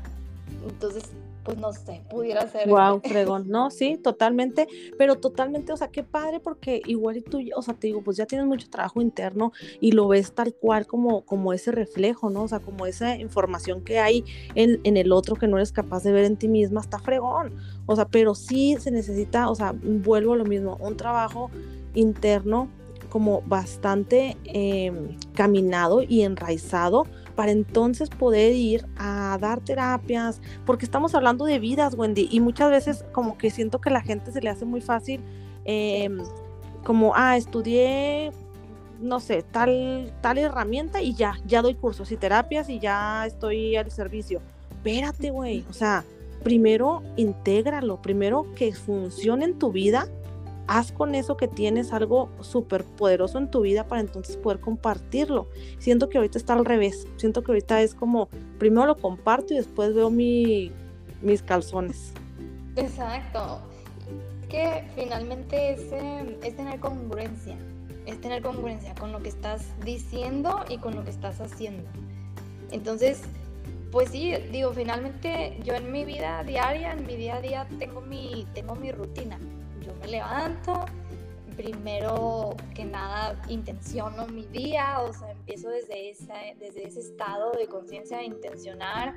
Entonces, 0.63 1.11
pues 1.47 1.57
no 1.59 1.71
sé, 1.71 2.03
pudiera 2.09 2.45
ser. 2.49 2.67
Wow, 2.67 2.99
fregón, 2.99 3.47
no, 3.47 3.71
sí, 3.71 3.97
totalmente, 3.97 4.67
pero 4.97 5.15
totalmente, 5.15 5.71
o 5.71 5.77
sea, 5.77 5.87
qué 5.87 6.03
padre 6.03 6.41
porque 6.41 6.81
igual 6.87 7.23
tú, 7.23 7.39
o 7.55 7.61
sea, 7.61 7.73
te 7.73 7.87
digo, 7.87 8.03
pues 8.03 8.17
ya 8.17 8.25
tienes 8.25 8.45
mucho 8.45 8.69
trabajo 8.69 9.01
interno 9.01 9.53
y 9.79 9.93
lo 9.93 10.09
ves 10.09 10.33
tal 10.33 10.53
cual 10.53 10.85
como, 10.85 11.21
como 11.21 11.53
ese 11.53 11.71
reflejo, 11.71 12.29
¿no? 12.29 12.43
O 12.43 12.47
sea, 12.49 12.59
como 12.59 12.85
esa 12.85 13.15
información 13.15 13.81
que 13.81 13.97
hay 13.97 14.25
en, 14.55 14.81
en 14.83 14.97
el 14.97 15.13
otro 15.13 15.37
que 15.37 15.47
no 15.47 15.55
eres 15.55 15.71
capaz 15.71 16.03
de 16.03 16.11
ver 16.11 16.25
en 16.25 16.35
ti 16.35 16.49
misma, 16.49 16.81
está 16.81 16.99
fregón, 16.99 17.55
o 17.85 17.95
sea, 17.95 18.09
pero 18.09 18.35
sí 18.35 18.75
se 18.77 18.91
necesita, 18.91 19.49
o 19.49 19.55
sea, 19.55 19.73
vuelvo 19.81 20.33
a 20.33 20.35
lo 20.35 20.43
mismo, 20.43 20.75
un 20.81 20.97
trabajo 20.97 21.49
interno 21.93 22.67
como 23.09 23.41
bastante 23.43 24.35
em, 24.43 25.17
caminado 25.33 26.03
y 26.03 26.23
enraizado 26.23 27.05
para 27.37 27.51
entonces 27.51 28.09
poder 28.09 28.53
ir 28.53 28.83
a 28.97 29.37
dar 29.39 29.61
terapias, 29.61 30.41
porque 30.65 30.85
estamos 30.85 31.13
hablando 31.13 31.45
de 31.45 31.59
vidas, 31.59 31.93
Wendy, 31.93 32.27
y 32.31 32.39
muchas 32.39 32.71
veces 32.71 33.05
como 33.11 33.37
que 33.37 33.51
siento 33.51 33.79
que 33.79 33.91
la 33.91 34.01
gente 34.01 34.31
se 34.31 34.41
le 34.41 34.49
hace 34.49 34.65
muy 34.65 34.81
fácil, 34.81 35.21
em, 35.63 36.17
como, 36.83 37.13
ah, 37.15 37.37
estudié, 37.37 38.31
no 38.99 39.19
sé, 39.19 39.43
tal, 39.43 40.11
tal 40.21 40.39
herramienta 40.39 41.03
y 41.03 41.13
ya, 41.13 41.35
ya 41.45 41.61
doy 41.61 41.75
cursos 41.75 42.11
y 42.11 42.17
terapias 42.17 42.69
y 42.69 42.79
ya 42.79 43.27
estoy 43.27 43.75
al 43.75 43.91
servicio. 43.91 44.41
Espérate, 44.71 45.29
güey, 45.29 45.63
o 45.69 45.73
sea, 45.73 46.03
primero 46.43 47.03
intégralo, 47.17 48.01
primero 48.01 48.47
que 48.55 48.73
funcione 48.73 49.45
en 49.45 49.59
tu 49.59 49.71
vida 49.71 50.07
haz 50.67 50.91
con 50.91 51.15
eso 51.15 51.37
que 51.37 51.47
tienes 51.47 51.93
algo 51.93 52.29
súper 52.41 52.83
poderoso 52.83 53.37
en 53.37 53.49
tu 53.49 53.61
vida 53.61 53.87
para 53.87 54.01
entonces 54.01 54.37
poder 54.37 54.59
compartirlo. 54.59 55.47
Siento 55.79 56.09
que 56.09 56.17
ahorita 56.17 56.37
está 56.37 56.53
al 56.53 56.65
revés. 56.65 57.07
Siento 57.15 57.41
que 57.41 57.51
ahorita 57.51 57.81
es 57.81 57.95
como, 57.95 58.27
primero 58.59 58.85
lo 58.85 58.97
comparto 58.97 59.53
y 59.53 59.57
después 59.57 59.95
veo 59.95 60.09
mi, 60.09 60.71
mis 61.21 61.41
calzones. 61.41 62.13
Exacto. 62.75 63.61
Que 64.49 64.83
finalmente 64.95 65.73
es, 65.73 65.91
em, 65.91 66.35
es 66.43 66.55
tener 66.55 66.79
congruencia. 66.79 67.57
Es 68.05 68.19
tener 68.21 68.41
congruencia 68.41 68.93
con 68.95 69.11
lo 69.11 69.21
que 69.21 69.29
estás 69.29 69.65
diciendo 69.83 70.63
y 70.69 70.77
con 70.77 70.95
lo 70.95 71.03
que 71.03 71.09
estás 71.09 71.41
haciendo. 71.41 71.89
Entonces, 72.71 73.21
pues 73.91 74.09
sí, 74.09 74.33
digo, 74.51 74.71
finalmente 74.73 75.57
yo 75.63 75.73
en 75.75 75.91
mi 75.91 76.03
vida 76.03 76.43
diaria, 76.43 76.91
en 76.91 77.05
mi 77.05 77.15
día 77.15 77.37
a 77.37 77.41
día, 77.41 77.67
tengo 77.79 78.01
mi, 78.01 78.45
tengo 78.53 78.75
mi 78.75 78.91
rutina 78.91 79.37
yo 79.87 79.93
me 79.95 80.07
levanto, 80.07 80.85
primero 81.55 82.55
que 82.75 82.85
nada 82.85 83.41
intenciono 83.47 84.27
mi 84.27 84.45
día, 84.47 84.99
o 85.01 85.13
sea, 85.13 85.31
empiezo 85.31 85.69
desde, 85.69 86.09
esa, 86.09 86.35
desde 86.59 86.87
ese 86.87 86.99
estado 86.99 87.53
de 87.53 87.67
conciencia 87.67 88.17
de 88.17 88.25
intencionar 88.25 89.15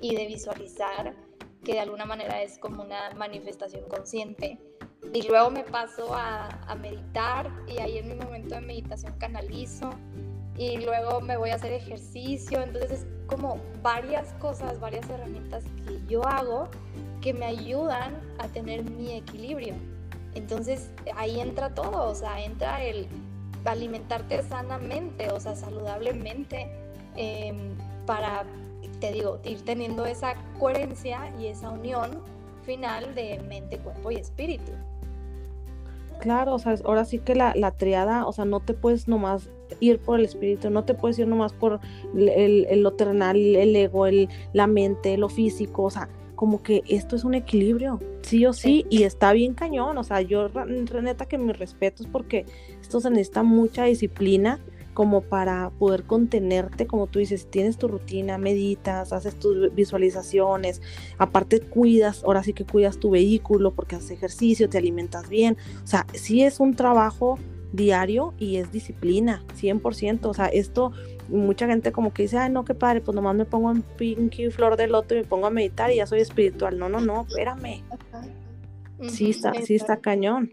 y 0.00 0.14
de 0.14 0.26
visualizar, 0.26 1.14
que 1.64 1.72
de 1.72 1.80
alguna 1.80 2.04
manera 2.04 2.42
es 2.42 2.58
como 2.58 2.82
una 2.82 3.10
manifestación 3.16 3.88
consciente. 3.88 4.58
Y 5.12 5.22
luego 5.26 5.50
me 5.50 5.64
paso 5.64 6.14
a, 6.14 6.48
a 6.68 6.74
meditar 6.74 7.50
y 7.66 7.80
ahí 7.80 7.98
en 7.98 8.08
mi 8.08 8.14
momento 8.14 8.54
de 8.54 8.60
meditación 8.60 9.14
canalizo 9.18 9.90
y 10.56 10.76
luego 10.76 11.22
me 11.22 11.38
voy 11.38 11.50
a 11.50 11.54
hacer 11.54 11.72
ejercicio, 11.72 12.62
entonces 12.62 12.92
es 12.92 13.06
como 13.26 13.58
varias 13.82 14.34
cosas, 14.34 14.78
varias 14.78 15.08
herramientas 15.08 15.64
que 15.86 15.98
yo 16.06 16.24
hago 16.26 16.68
que 17.20 17.32
me 17.32 17.46
ayudan 17.46 18.20
a 18.38 18.48
tener 18.48 18.84
mi 18.84 19.14
equilibrio. 19.14 19.74
Entonces 20.34 20.90
ahí 21.16 21.40
entra 21.40 21.74
todo, 21.74 22.08
o 22.08 22.14
sea, 22.14 22.42
entra 22.44 22.84
el 22.84 23.08
alimentarte 23.64 24.42
sanamente, 24.42 25.30
o 25.30 25.40
sea, 25.40 25.54
saludablemente, 25.54 26.68
em, 27.16 27.74
para, 28.06 28.44
te 29.00 29.12
digo, 29.12 29.38
ir 29.44 29.62
teniendo 29.64 30.06
esa 30.06 30.34
coherencia 30.58 31.32
y 31.38 31.46
esa 31.46 31.70
unión 31.70 32.22
final 32.64 33.14
de 33.14 33.40
mente, 33.48 33.78
cuerpo 33.78 34.10
y 34.10 34.16
espíritu. 34.16 34.72
Claro, 36.20 36.54
o 36.54 36.58
sea, 36.58 36.74
ahora 36.84 37.04
sí 37.04 37.18
que 37.18 37.34
la, 37.34 37.54
la 37.54 37.70
triada, 37.72 38.26
o 38.26 38.32
sea, 38.32 38.44
no 38.44 38.60
te 38.60 38.74
puedes 38.74 39.08
nomás 39.08 39.48
ir 39.80 39.98
por 39.98 40.18
el 40.18 40.26
espíritu, 40.26 40.68
no 40.68 40.84
te 40.84 40.92
puedes 40.94 41.18
ir 41.18 41.26
nomás 41.26 41.52
por 41.52 41.80
el, 42.14 42.66
el, 42.68 42.82
lo 42.82 42.92
terrenal, 42.92 43.36
el 43.36 43.74
ego, 43.74 44.06
el, 44.06 44.28
la 44.52 44.66
mente, 44.66 45.16
lo 45.16 45.28
físico, 45.30 45.84
o 45.84 45.90
sea, 45.90 46.08
como 46.40 46.62
que 46.62 46.82
esto 46.88 47.16
es 47.16 47.24
un 47.24 47.34
equilibrio, 47.34 48.00
sí 48.22 48.46
o 48.46 48.54
sí, 48.54 48.86
y 48.88 49.02
está 49.02 49.34
bien 49.34 49.52
cañón, 49.52 49.98
o 49.98 50.04
sea, 50.04 50.22
yo 50.22 50.48
neta 50.48 51.26
que 51.26 51.36
mis 51.36 51.58
respetos 51.58 52.06
porque 52.06 52.46
esto 52.80 52.98
se 52.98 53.10
necesita 53.10 53.42
mucha 53.42 53.84
disciplina 53.84 54.58
como 54.94 55.20
para 55.20 55.68
poder 55.78 56.04
contenerte, 56.04 56.86
como 56.86 57.08
tú 57.08 57.18
dices, 57.18 57.50
tienes 57.50 57.76
tu 57.76 57.88
rutina, 57.88 58.38
meditas, 58.38 59.12
haces 59.12 59.38
tus 59.38 59.74
visualizaciones, 59.74 60.80
aparte 61.18 61.60
cuidas, 61.60 62.24
ahora 62.24 62.42
sí 62.42 62.54
que 62.54 62.64
cuidas 62.64 62.96
tu 62.96 63.10
vehículo 63.10 63.74
porque 63.74 63.96
haces 63.96 64.12
ejercicio, 64.12 64.70
te 64.70 64.78
alimentas 64.78 65.28
bien, 65.28 65.58
o 65.84 65.86
sea, 65.86 66.06
sí 66.14 66.42
es 66.42 66.58
un 66.58 66.74
trabajo 66.74 67.38
diario 67.72 68.34
y 68.38 68.56
es 68.56 68.72
disciplina, 68.72 69.44
100%, 69.54 70.26
o 70.26 70.34
sea, 70.34 70.46
esto 70.46 70.92
mucha 71.28 71.66
gente 71.66 71.92
como 71.92 72.12
que 72.12 72.22
dice, 72.22 72.38
ay, 72.38 72.50
no, 72.50 72.64
qué 72.64 72.74
padre, 72.74 73.00
pues 73.00 73.14
nomás 73.14 73.36
me 73.36 73.44
pongo 73.44 73.70
en 73.70 73.82
pinky 73.82 74.50
flor 74.50 74.76
de 74.76 74.88
loto 74.88 75.14
y 75.14 75.18
me 75.18 75.24
pongo 75.24 75.46
a 75.46 75.50
meditar 75.50 75.90
y 75.90 75.96
ya 75.96 76.06
soy 76.06 76.20
espiritual. 76.20 76.78
No, 76.78 76.88
no, 76.88 77.00
no, 77.00 77.26
espérame. 77.28 77.82
Sí 79.08 79.30
está, 79.30 79.54
sí 79.54 79.76
está 79.76 79.98
cañón. 79.98 80.52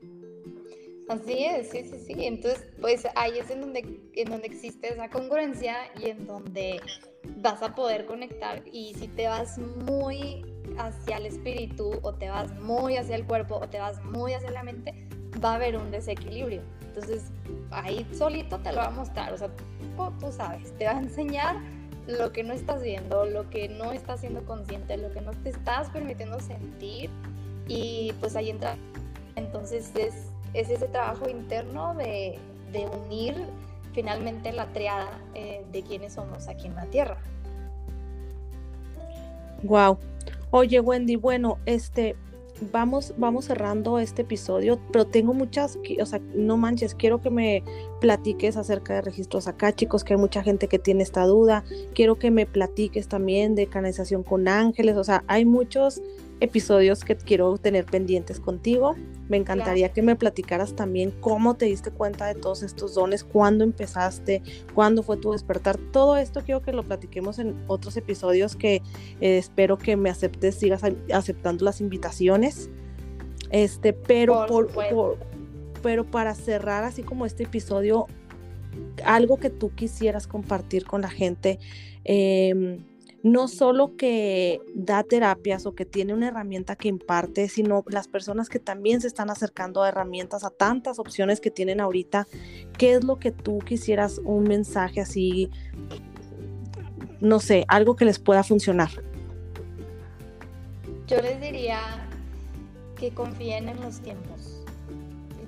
Así 1.10 1.46
es, 1.46 1.70
sí, 1.70 1.84
sí, 1.84 2.00
sí. 2.06 2.26
Entonces, 2.26 2.68
pues 2.82 3.08
ahí 3.16 3.40
es 3.40 3.50
en 3.50 3.62
donde, 3.62 4.02
en 4.14 4.30
donde 4.30 4.48
existe 4.48 4.94
esa 4.94 5.10
congruencia 5.10 5.76
y 6.02 6.10
en 6.10 6.28
donde 6.28 6.82
vas 7.38 7.62
a 7.62 7.76
poder 7.76 8.06
conectar. 8.06 8.62
Y 8.72 8.94
si 8.96 9.08
te 9.08 9.28
vas 9.28 9.58
muy 9.58 10.46
hacia 10.78 11.18
el 11.18 11.26
espíritu 11.26 11.92
o 12.02 12.14
te 12.14 12.30
vas 12.30 12.54
muy 12.60 12.98
hacia 12.98 13.16
el 13.16 13.26
cuerpo 13.26 13.56
o 13.56 13.70
te 13.70 13.80
vas 13.80 14.04
muy 14.04 14.34
hacia 14.34 14.52
la 14.52 14.64
mente, 14.64 15.08
va 15.44 15.54
a 15.54 15.56
haber 15.56 15.78
un 15.78 15.92
desequilibrio. 15.92 16.62
Entonces, 16.98 17.30
ahí 17.70 18.08
solito 18.12 18.58
te 18.58 18.72
lo 18.72 18.78
va 18.78 18.88
a 18.88 18.90
mostrar. 18.90 19.32
O 19.32 19.38
sea, 19.38 19.50
tú 20.20 20.32
sabes, 20.32 20.76
te 20.80 20.86
va 20.86 20.94
a 20.94 21.00
enseñar 21.00 21.58
lo 22.08 22.32
que 22.32 22.44
no 22.44 22.54
estás 22.54 22.82
viendo, 22.82 23.26
lo 23.26 23.48
que 23.52 23.70
no 23.70 23.92
estás 23.92 24.22
siendo 24.22 24.44
consciente, 24.46 24.98
lo 24.98 25.12
que 25.12 25.22
no 25.22 25.32
te 25.32 25.50
estás 25.50 25.92
permitiendo 25.92 26.40
sentir 26.40 27.12
y 27.68 28.14
pues 28.20 28.36
ahí 28.36 28.50
entra. 28.50 28.78
Entonces 29.36 29.92
es, 29.96 30.16
es 30.56 30.72
ese 30.72 30.88
trabajo 30.88 31.30
interno 31.30 31.94
de, 31.94 32.40
de 32.72 32.88
unir 32.88 33.36
finalmente 33.94 34.52
la 34.52 34.66
triada 34.74 35.20
eh, 35.36 35.64
de 35.72 35.84
quienes 35.84 36.14
somos 36.14 36.48
aquí 36.48 36.66
en 36.66 36.76
la 36.76 36.86
Tierra. 36.88 37.18
Wow. 39.62 40.00
Oye, 40.50 40.80
Wendy, 40.80 41.16
bueno, 41.16 41.60
este, 41.68 42.16
vamos, 42.72 43.14
vamos 43.18 43.46
cerrando 43.46 44.00
este 44.00 44.24
episodio, 44.24 44.80
pero 44.92 45.06
tengo 45.06 45.34
muchas, 45.34 45.78
o 46.02 46.06
sea, 46.06 46.20
no 46.36 46.58
manches, 46.58 46.96
quiero 46.96 47.22
que 47.22 47.30
me 47.30 47.64
platiques 48.00 48.58
acerca 48.58 48.96
de 48.96 49.02
registros 49.02 49.48
acá, 49.48 49.74
chicos, 49.74 50.04
que 50.04 50.14
hay 50.14 50.20
mucha 50.20 50.44
gente 50.44 50.68
que 50.68 50.80
tiene 50.80 51.04
esta 51.04 51.26
duda. 51.26 51.64
Quiero 51.94 52.16
que 52.16 52.32
me 52.32 52.46
platiques 52.46 53.08
también 53.08 53.56
de 53.56 53.68
canalización 53.68 54.24
con 54.24 54.48
ángeles, 54.48 54.98
o 54.98 55.04
sea, 55.04 55.24
hay 55.28 55.46
muchos 55.46 56.02
episodios 56.40 57.04
que 57.04 57.16
quiero 57.16 57.58
tener 57.58 57.86
pendientes 57.86 58.40
contigo. 58.40 58.96
Me 59.28 59.38
encantaría 59.38 59.92
que 59.92 60.02
me 60.02 60.16
platicaras 60.16 60.76
también 60.76 61.12
cómo 61.20 61.56
te 61.56 61.66
diste 61.66 61.92
cuenta 61.92 62.28
de 62.28 62.36
todos 62.36 62.64
estos 62.64 62.94
dones, 62.94 63.24
cuándo 63.24 63.64
empezaste, 63.64 64.42
cuándo 64.74 65.04
fue 65.04 65.18
tu 65.18 65.32
despertar. 65.32 65.78
Todo 65.78 66.18
esto 66.18 66.42
quiero 66.44 66.62
que 66.62 66.72
lo 66.72 66.84
platiquemos 66.84 67.40
en 67.40 67.56
otros 67.68 67.98
episodios 67.98 68.56
que 68.56 68.82
eh, 69.20 69.38
espero 69.38 69.78
que 69.78 69.98
me 69.98 70.10
aceptes, 70.10 70.56
sigas 70.56 70.82
aceptando 71.14 71.66
las 71.66 71.82
invitaciones. 71.82 72.70
Este, 73.50 73.94
pero 73.94 74.46
por, 74.48 74.70
pero 75.82 76.06
para 76.06 76.36
cerrar 76.36 76.84
así 76.84 77.04
como 77.04 77.26
este 77.26 77.44
episodio, 77.44 78.08
algo 79.06 79.38
que 79.38 79.50
tú 79.50 79.74
quisieras 79.74 80.28
compartir 80.28 80.86
con 80.86 81.02
la 81.02 81.10
gente, 81.10 81.60
em, 82.04 82.84
no 83.24 83.48
solo 83.48 83.96
que 83.98 84.62
da 84.74 85.04
terapias 85.04 85.66
o 85.66 85.74
que 85.74 85.86
tiene 85.86 86.14
una 86.14 86.28
herramienta 86.28 86.76
que 86.76 86.88
imparte, 86.88 87.50
sino 87.50 87.84
las 87.88 88.08
personas 88.08 88.50
que 88.50 88.60
también 88.60 89.02
se 89.02 89.08
están 89.08 89.30
acercando 89.30 89.84
a 89.84 89.90
herramientas, 89.90 90.44
a 90.44 90.50
tantas 90.50 91.00
opciones 91.00 91.42
que 91.42 91.52
tienen 91.52 91.82
ahorita, 91.82 92.28
¿qué 92.78 92.94
es 92.94 93.04
lo 93.04 93.20
que 93.20 93.32
tú 93.32 93.60
quisieras 93.60 94.20
un 94.24 94.44
mensaje 94.44 95.02
así, 95.02 95.50
no 97.20 97.40
sé, 97.40 97.66
algo 97.68 97.96
que 97.96 98.06
les 98.06 98.20
pueda 98.20 98.44
funcionar? 98.44 98.90
Yo 101.08 101.22
les 101.22 101.42
diría 101.42 101.80
que 102.98 103.12
confíen 103.12 103.70
en 103.70 103.80
los 103.82 104.00
tiempos. 104.02 104.64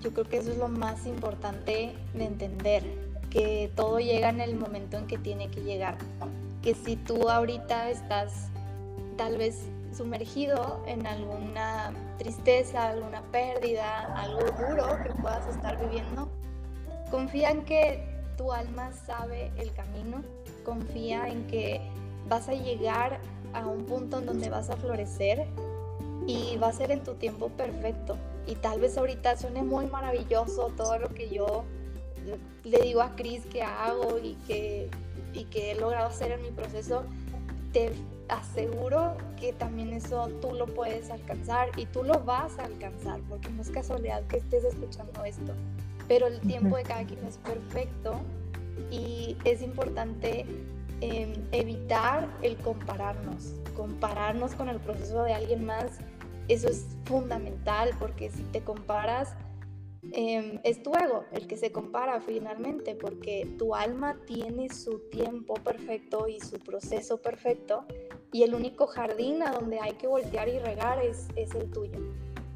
Yo 0.02 0.12
creo 0.12 0.26
que 0.26 0.38
eso 0.38 0.52
es 0.52 0.58
lo 0.58 0.70
más 0.70 1.06
importante 1.06 1.94
de 2.14 2.26
entender, 2.26 2.84
que 3.30 3.70
todo 3.76 4.00
llega 4.00 4.30
en 4.30 4.40
el 4.40 4.56
momento 4.56 4.98
en 4.98 5.08
que 5.08 5.18
tiene 5.18 5.50
que 5.50 5.62
llegar. 5.62 5.98
Que 6.62 6.74
si 6.74 6.96
tú 6.96 7.30
ahorita 7.30 7.90
estás 7.90 8.50
tal 9.18 9.38
vez 9.38 9.66
sumergido 9.96 10.84
en 10.86 11.06
alguna 11.08 11.94
tristeza, 12.18 12.90
alguna 12.90 13.22
pérdida, 13.32 14.14
algo 14.16 14.42
duro 14.42 15.04
que 15.04 15.10
puedas 15.22 15.48
estar 15.48 15.80
viviendo, 15.80 16.30
confía 17.10 17.52
en 17.52 17.66
que 17.66 18.04
tu 18.38 18.52
alma 18.52 18.92
sabe 18.94 19.52
el 19.58 19.74
camino, 19.74 20.24
confía 20.64 21.28
en 21.28 21.48
que 21.48 21.82
vas 22.28 22.48
a 22.48 22.54
llegar 22.54 23.20
a 23.54 23.66
un 23.66 23.86
punto 23.86 24.20
en 24.20 24.26
donde 24.26 24.50
vas 24.50 24.70
a 24.70 24.78
florecer 24.78 25.48
y 26.28 26.58
va 26.58 26.68
a 26.68 26.74
ser 26.74 26.92
en 26.92 27.04
tu 27.04 27.16
tiempo 27.16 27.50
perfecto. 27.50 28.16
Y 28.46 28.56
tal 28.56 28.80
vez 28.80 28.98
ahorita 28.98 29.36
suene 29.38 29.64
muy 29.64 29.88
maravilloso 29.88 30.72
todo 30.78 30.98
lo 31.00 31.10
que 31.10 31.30
yo 31.30 31.64
le 32.64 32.82
digo 32.82 33.02
a 33.02 33.16
Cris 33.16 33.46
que 33.46 33.62
hago 33.62 34.18
y 34.20 34.36
que, 34.48 34.90
y 35.34 35.46
que 35.46 35.72
he 35.72 35.76
logrado 35.76 36.08
hacer 36.08 36.32
en 36.32 36.42
mi 36.42 36.52
proceso. 36.52 37.04
Te 37.74 37.92
aseguro 38.28 39.16
que 39.40 39.54
también 39.54 39.94
eso 39.94 40.30
tú 40.42 40.54
lo 40.54 40.66
puedes 40.66 41.10
alcanzar 41.10 41.70
y 41.78 41.86
tú 41.86 42.04
lo 42.04 42.24
vas 42.24 42.58
a 42.60 42.66
alcanzar, 42.66 43.20
porque 43.30 43.50
no 43.50 43.62
es 43.62 43.70
casualidad 43.70 44.24
que 44.28 44.38
estés 44.38 44.64
escuchando 44.64 45.24
esto. 45.24 45.54
Pero 46.08 46.28
el 46.28 46.40
tiempo 46.40 46.78
de 46.78 46.84
cada 46.84 47.06
quien 47.06 47.24
es 47.26 47.38
perfecto 47.38 48.20
y 48.90 49.38
es 49.44 49.62
importante 49.62 50.46
Em, 51.02 51.32
evitar 51.54 52.28
el 52.42 52.58
compararnos, 52.58 53.54
compararnos 53.74 54.54
con 54.54 54.68
el 54.68 54.82
proceso 54.82 55.24
de 55.24 55.34
alguien 55.34 55.66
más, 55.66 56.00
eso 56.50 56.68
es 56.68 56.88
fundamental 57.06 57.92
porque 57.98 58.30
si 58.30 58.44
te 58.44 58.60
comparas, 58.60 59.34
em, 60.12 60.60
es 60.64 60.82
tu 60.84 60.94
ego 60.94 61.26
el 61.32 61.48
que 61.48 61.58
se 61.58 61.72
compara 61.72 62.20
finalmente, 62.22 62.96
porque 62.96 63.48
tu 63.58 63.76
alma 63.76 64.18
tiene 64.26 64.70
su 64.70 65.00
tiempo 65.10 65.56
perfecto 65.56 66.28
y 66.28 66.40
su 66.40 66.60
proceso 66.60 67.22
perfecto, 67.22 67.86
y 68.32 68.44
el 68.44 68.54
único 68.54 68.88
jardín 68.88 69.44
a 69.44 69.52
donde 69.52 69.80
hay 69.80 69.94
que 69.94 70.08
voltear 70.08 70.50
y 70.50 70.60
regar 70.60 71.04
es, 71.04 71.28
es 71.36 71.54
el 71.56 71.70
tuyo. 71.72 72.00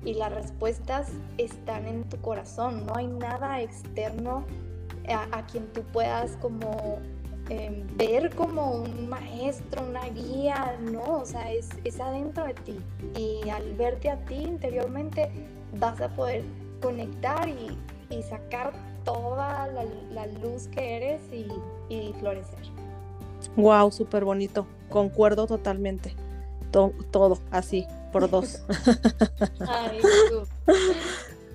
Y 0.05 0.15
las 0.15 0.33
respuestas 0.33 1.11
están 1.37 1.87
en 1.87 2.07
tu 2.09 2.19
corazón, 2.21 2.85
no 2.85 2.95
hay 2.95 3.07
nada 3.07 3.61
externo 3.61 4.45
a, 5.07 5.45
quien 5.47 5.67
tú 5.73 5.81
puedas 5.91 6.37
como 6.37 6.99
Em, 7.49 7.85
ver 7.97 8.33
como 8.35 8.71
un 8.71 9.09
maestro, 9.09 9.83
una 9.83 10.07
guía, 10.09 10.77
no, 10.79 11.19
o 11.19 11.25
sea, 11.25 11.51
es, 11.51 11.69
es 11.83 11.99
adentro 11.99 12.45
de 12.45 12.53
ti. 12.53 12.79
Y 13.17 13.49
al 13.49 13.73
verte 13.75 14.09
a 14.09 14.17
ti 14.25 14.35
interiormente 14.35 15.29
vas 15.77 15.99
a 15.99 16.07
poder 16.09 16.43
conectar 16.83 17.47
y, 17.47 17.77
y 18.09 18.21
sacar 18.21 18.73
toda 19.05 19.67
la, 19.67 19.85
la, 20.11 20.27
luz 20.27 20.67
que 20.67 20.97
eres 20.97 21.21
y, 21.31 21.47
y 21.89 22.13
florecer. 22.19 22.59
Wow, 23.55 23.91
súper 23.91 24.25
bonito. 24.25 24.67
Concuerdo 24.89 25.47
totalmente. 25.47 26.15
todo, 26.71 27.39
así, 27.51 27.87
por 28.11 28.29
dos. 28.29 28.63
Ay, 29.67 29.99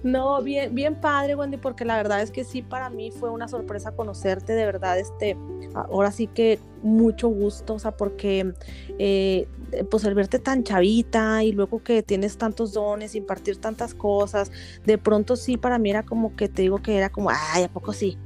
no, 0.03 0.43
bien, 0.43 0.75
bien 0.75 0.95
padre, 1.01 1.35
Wendy, 1.35 1.57
porque 1.57 1.85
la 1.85 1.97
verdad 1.97 2.23
es 2.23 2.31
que 2.31 2.45
sí, 2.45 2.63
para 2.63 2.89
mí 2.89 3.11
fue 3.11 3.31
una 3.31 3.49
sorpresa 3.49 3.93
conocerte, 3.93 4.55
de 4.55 4.65
verdad, 4.65 4.99
este, 4.99 5.37
ahora 5.75 6.13
sí 6.13 6.29
que 6.29 6.59
mucho 6.83 7.29
gusto, 7.29 7.75
o 7.75 7.79
sea, 7.79 7.97
porque 7.97 8.53
eh, 8.99 9.49
pues 9.91 10.05
el 10.05 10.15
verte 10.15 10.39
tan 10.39 10.63
chavita 10.63 11.43
y 11.43 11.53
luego 11.53 11.83
que 11.83 12.03
tienes 12.03 12.39
tantos 12.39 12.73
dones, 12.73 13.15
impartir 13.15 13.59
tantas 13.59 13.95
cosas, 13.95 14.53
de 14.85 14.99
pronto 14.99 15.35
sí, 15.35 15.57
para 15.57 15.79
mí 15.79 15.91
era 15.91 16.05
como 16.05 16.37
que 16.37 16.49
te 16.49 16.63
digo 16.63 16.79
que 16.79 16.97
era 16.97 17.11
como, 17.11 17.31
ay, 17.31 17.65
¿a 17.65 17.69
poco 17.69 17.93
sí? 17.93 18.17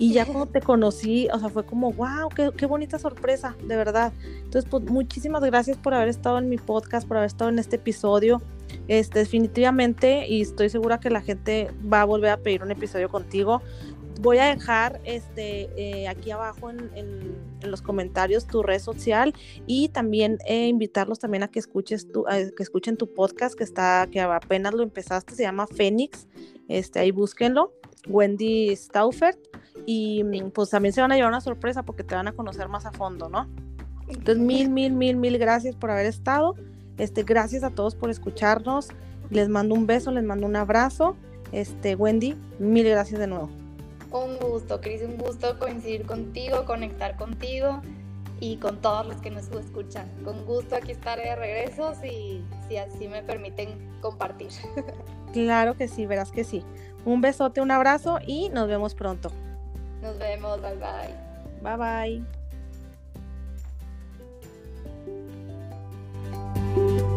Y 0.00 0.12
ya 0.12 0.24
cuando 0.24 0.46
te 0.46 0.60
conocí, 0.60 1.28
o 1.32 1.40
sea, 1.40 1.48
fue 1.48 1.66
como, 1.66 1.92
wow, 1.92 2.28
qué, 2.34 2.52
qué, 2.56 2.66
bonita 2.66 3.00
sorpresa, 3.00 3.56
de 3.66 3.76
verdad. 3.76 4.12
Entonces, 4.44 4.64
pues 4.70 4.84
muchísimas 4.84 5.42
gracias 5.42 5.76
por 5.76 5.92
haber 5.92 6.06
estado 6.06 6.38
en 6.38 6.48
mi 6.48 6.56
podcast, 6.56 7.06
por 7.06 7.16
haber 7.16 7.26
estado 7.26 7.50
en 7.50 7.58
este 7.58 7.76
episodio. 7.76 8.40
Este, 8.88 9.18
definitivamente, 9.18 10.26
y 10.26 10.40
estoy 10.40 10.70
segura 10.70 10.98
que 10.98 11.10
la 11.10 11.20
gente 11.20 11.70
va 11.92 12.00
a 12.00 12.04
volver 12.06 12.30
a 12.30 12.38
pedir 12.38 12.62
un 12.62 12.70
episodio 12.70 13.10
contigo. 13.10 13.60
Voy 14.20 14.38
a 14.38 14.46
dejar 14.46 15.00
este, 15.04 15.68
eh, 15.76 16.08
aquí 16.08 16.30
abajo 16.30 16.70
en, 16.70 17.46
los 17.62 17.82
comentarios 17.82 18.46
tu 18.46 18.62
red 18.62 18.78
social 18.78 19.34
y 19.66 19.88
también 19.88 20.38
eh, 20.46 20.68
invitarlos 20.68 21.18
también 21.18 21.42
a 21.42 21.48
que 21.48 21.58
escuches 21.58 22.10
tu, 22.10 22.24
que 22.24 22.62
escuchen 22.62 22.96
tu 22.96 23.12
podcast 23.12 23.56
que 23.56 23.64
está, 23.64 24.08
que 24.10 24.20
apenas 24.20 24.74
lo 24.74 24.82
empezaste, 24.84 25.34
se 25.34 25.42
llama 25.42 25.66
Fénix. 25.66 26.26
Este, 26.68 27.00
ahí 27.00 27.10
búsquenlo, 27.10 27.72
Wendy 28.08 28.74
Staufert. 28.74 29.38
Y 29.86 30.22
pues 30.54 30.70
también 30.70 30.92
se 30.92 31.00
van 31.00 31.12
a 31.12 31.16
llevar 31.16 31.30
una 31.30 31.40
sorpresa 31.40 31.82
porque 31.82 32.04
te 32.04 32.14
van 32.14 32.28
a 32.28 32.32
conocer 32.32 32.68
más 32.68 32.86
a 32.86 32.92
fondo, 32.92 33.28
¿no? 33.28 33.48
Entonces, 34.08 34.38
mil, 34.38 34.70
mil, 34.70 34.92
mil, 34.92 35.16
mil 35.16 35.38
gracias 35.38 35.76
por 35.76 35.90
haber 35.90 36.06
estado. 36.06 36.54
Este, 36.98 37.22
gracias 37.22 37.64
a 37.64 37.70
todos 37.70 37.94
por 37.94 38.10
escucharnos. 38.10 38.88
Les 39.30 39.48
mando 39.48 39.74
un 39.74 39.86
beso, 39.86 40.10
les 40.10 40.24
mando 40.24 40.46
un 40.46 40.56
abrazo. 40.56 41.16
Este, 41.52 41.94
Wendy, 41.94 42.36
mil 42.58 42.88
gracias 42.88 43.20
de 43.20 43.26
nuevo. 43.26 43.48
Un 44.10 44.38
gusto, 44.38 44.80
Cris, 44.80 45.02
un 45.02 45.16
gusto 45.16 45.58
coincidir 45.58 46.06
contigo, 46.06 46.64
conectar 46.64 47.16
contigo 47.16 47.82
y 48.40 48.56
con 48.56 48.80
todos 48.80 49.06
los 49.06 49.16
que 49.16 49.30
nos 49.30 49.48
escuchan. 49.48 50.08
Con 50.24 50.44
gusto 50.46 50.76
aquí 50.76 50.92
estaré 50.92 51.30
de 51.30 51.36
regreso 51.36 51.94
si, 52.00 52.42
si 52.68 52.76
así 52.76 53.08
me 53.08 53.22
permiten 53.22 53.68
compartir. 54.00 54.48
Claro 55.32 55.76
que 55.76 55.88
sí, 55.88 56.06
verás 56.06 56.32
que 56.32 56.42
sí. 56.42 56.64
Un 57.04 57.20
besote, 57.20 57.60
un 57.60 57.70
abrazo 57.70 58.18
y 58.26 58.48
nos 58.48 58.66
vemos 58.66 58.94
pronto. 58.94 59.30
Nos 60.00 60.18
vemos, 60.18 60.60
bye 60.62 60.76
bye. 60.76 61.14
Bye 61.62 61.76
bye. 61.76 62.37
thank 66.78 67.00
you 67.02 67.07